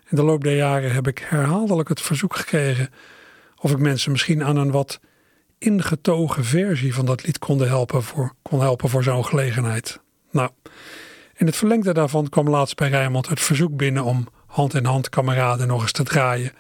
In 0.09 0.17
de 0.17 0.23
loop 0.23 0.45
der 0.45 0.57
jaren 0.57 0.93
heb 0.93 1.07
ik 1.07 1.19
herhaaldelijk 1.19 1.89
het 1.89 2.01
verzoek 2.01 2.37
gekregen 2.37 2.91
of 3.57 3.71
ik 3.71 3.79
mensen 3.79 4.13
misschien 4.13 4.45
aan 4.45 4.57
een 4.57 4.71
wat 4.71 5.01
ingetogen 5.59 6.45
versie 6.45 6.95
van 6.95 7.07
dat 7.07 7.27
lied 7.27 7.39
kon 7.39 7.61
helpen 7.63 8.03
voor, 8.03 8.33
kon 8.43 8.61
helpen 8.61 8.89
voor 8.89 9.03
zo'n 9.03 9.25
gelegenheid. 9.25 10.01
Nou, 10.31 10.51
in 11.35 11.47
het 11.47 11.57
verlengde 11.57 11.93
daarvan 11.93 12.29
kwam 12.29 12.49
laatst 12.49 12.77
bij 12.77 12.89
Rijmond 12.89 13.29
het 13.29 13.41
verzoek 13.41 13.77
binnen 13.77 14.05
om 14.05 14.29
hand 14.47 14.75
in 14.75 14.85
hand 14.85 15.09
kameraden 15.09 15.67
nog 15.67 15.83
eens 15.83 15.93
te 15.93 16.03
draaien 16.03 16.53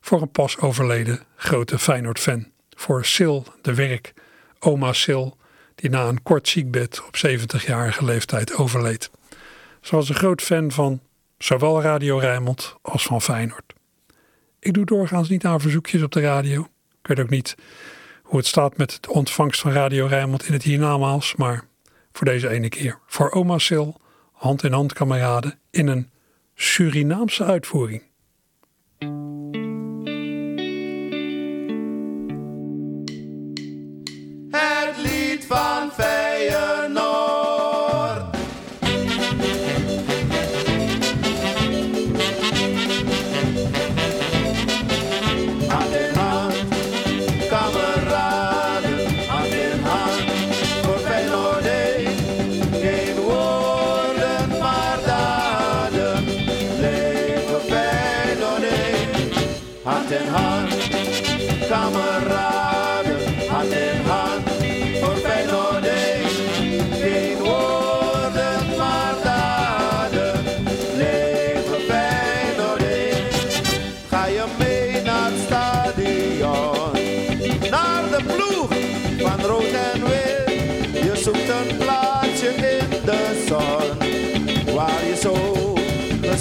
voor 0.00 0.22
een 0.22 0.30
pas 0.30 0.58
overleden 0.58 1.20
grote 1.36 1.78
Feyenoord-fan. 1.78 2.46
Voor 2.76 3.04
Sil 3.14 3.36
de 3.62 3.74
Werk, 3.74 4.12
oma 4.58 4.92
Sil, 5.02 5.24
die 5.80 5.90
na 5.90 6.08
een 6.08 6.22
kort 6.22 6.48
ziekbed 6.48 7.02
op 7.06 7.16
70-jarige 7.16 8.04
leeftijd 8.04 8.56
overleed. 8.56 9.10
Ze 9.80 9.96
was 9.96 10.08
een 10.08 10.14
groot 10.14 10.42
fan 10.42 10.70
van 10.70 11.00
zowel 11.38 11.82
Radio 11.82 12.18
Rijnmond 12.18 12.76
als 12.82 13.02
van 13.02 13.22
Feyenoord. 13.22 13.72
Ik 14.60 14.72
doe 14.72 14.84
doorgaans 14.84 15.28
niet 15.28 15.44
aan 15.44 15.60
verzoekjes 15.60 16.02
op 16.02 16.12
de 16.12 16.20
radio. 16.20 16.68
Ik 17.00 17.06
weet 17.06 17.20
ook 17.20 17.30
niet 17.30 17.54
hoe 18.22 18.38
het 18.38 18.46
staat 18.46 18.76
met 18.76 18.98
de 19.00 19.12
ontvangst 19.12 19.60
van 19.60 19.72
Radio 19.72 20.06
Rijnmond 20.06 20.46
in 20.46 20.52
het 20.52 20.62
hiernamaals, 20.62 21.34
maar 21.34 21.64
voor 22.12 22.26
deze 22.26 22.48
ene 22.48 22.68
keer. 22.68 22.98
Voor 23.06 23.30
oma 23.30 23.58
Sil, 23.66 23.88
hand 24.32 24.64
in 24.64 24.72
hand 24.72 24.92
kameraden, 24.92 25.58
in 25.70 25.86
een 25.86 26.10
Surinaamse 26.54 27.44
uitvoering. 27.44 28.02
Feyenoord. 36.48 38.22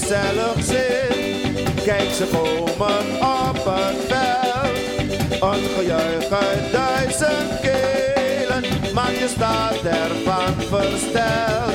Gezellig 0.08 0.64
zit. 0.64 1.84
Kijk, 1.84 2.10
ze 2.14 2.26
komen 2.26 3.06
op 3.22 3.66
het 3.66 3.98
veld, 4.08 5.42
een 5.42 5.70
gejuich 5.78 6.30
uit 6.30 6.72
duizend 6.72 7.60
kelen. 7.62 8.94
Maar 8.94 9.12
je 9.12 9.28
staat 9.28 9.84
ervan 9.84 10.54
versteld, 10.70 11.74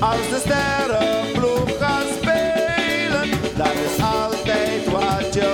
als 0.00 0.28
de 0.30 0.40
sterrenploeg 0.44 1.78
gaat 1.78 2.06
spelen. 2.20 3.30
Dat 3.56 3.74
is 3.86 4.04
altijd 4.04 4.84
wat 4.90 5.34
je 5.34 5.51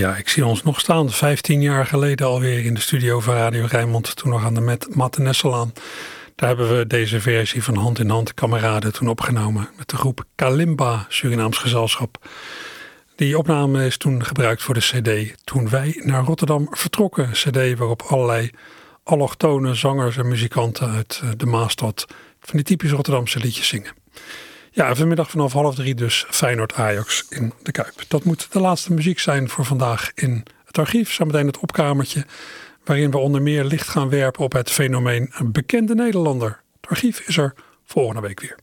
Ja, 0.00 0.16
ik 0.16 0.28
zie 0.28 0.46
ons 0.46 0.62
nog 0.62 0.80
staan, 0.80 1.10
15 1.10 1.60
jaar 1.60 1.86
geleden 1.86 2.26
alweer 2.26 2.64
in 2.64 2.74
de 2.74 2.80
studio 2.80 3.20
van 3.20 3.34
Radio 3.34 3.66
Rijnmond, 3.70 4.16
toen 4.16 4.30
nog 4.30 4.44
aan 4.44 4.54
de 4.54 4.60
Met 4.60 4.94
Matte 4.94 5.20
Nesselaan. 5.20 5.72
Daar 6.34 6.48
hebben 6.48 6.78
we 6.78 6.86
deze 6.86 7.20
versie 7.20 7.62
van 7.62 7.76
Hand 7.76 7.98
in 7.98 8.08
Hand 8.08 8.34
Kameraden 8.34 8.92
toen 8.92 9.08
opgenomen 9.08 9.68
met 9.76 9.88
de 9.88 9.96
groep 9.96 10.24
Kalimba 10.34 11.06
Surinaams 11.08 11.58
Gezelschap. 11.58 12.28
Die 13.16 13.38
opname 13.38 13.86
is 13.86 13.96
toen 13.96 14.24
gebruikt 14.24 14.62
voor 14.62 14.74
de 14.74 14.80
CD 14.80 15.34
toen 15.44 15.68
wij 15.68 16.00
naar 16.04 16.24
Rotterdam 16.24 16.66
vertrokken. 16.70 17.30
CD 17.30 17.78
waarop 17.78 18.02
allerlei 18.02 18.50
allochtone 19.02 19.74
zangers 19.74 20.16
en 20.16 20.28
muzikanten 20.28 20.90
uit 20.90 21.22
de 21.36 21.46
Maastad 21.46 22.06
van 22.40 22.56
die 22.56 22.64
typische 22.64 22.94
Rotterdamse 22.94 23.38
liedjes 23.38 23.68
zingen. 23.68 23.92
Ja, 24.72 24.94
vanmiddag 24.94 25.30
vanaf 25.30 25.52
half 25.52 25.74
drie 25.74 25.94
dus 25.94 26.26
Feyenoord 26.28 26.74
Ajax 26.74 27.26
in 27.28 27.52
de 27.62 27.72
Kuip. 27.72 28.04
Dat 28.08 28.24
moet 28.24 28.52
de 28.52 28.60
laatste 28.60 28.92
muziek 28.92 29.18
zijn 29.18 29.48
voor 29.48 29.64
vandaag 29.64 30.10
in 30.14 30.42
het 30.64 30.78
archief. 30.78 31.12
Zometeen 31.12 31.46
het 31.46 31.58
opkamertje, 31.58 32.26
waarin 32.84 33.10
we 33.10 33.18
onder 33.18 33.42
meer 33.42 33.64
licht 33.64 33.88
gaan 33.88 34.08
werpen 34.08 34.44
op 34.44 34.52
het 34.52 34.70
fenomeen 34.70 35.32
bekende 35.44 35.94
Nederlander. 35.94 36.60
Het 36.80 36.90
archief 36.90 37.20
is 37.20 37.36
er 37.36 37.54
volgende 37.84 38.20
week 38.20 38.40
weer. 38.40 38.56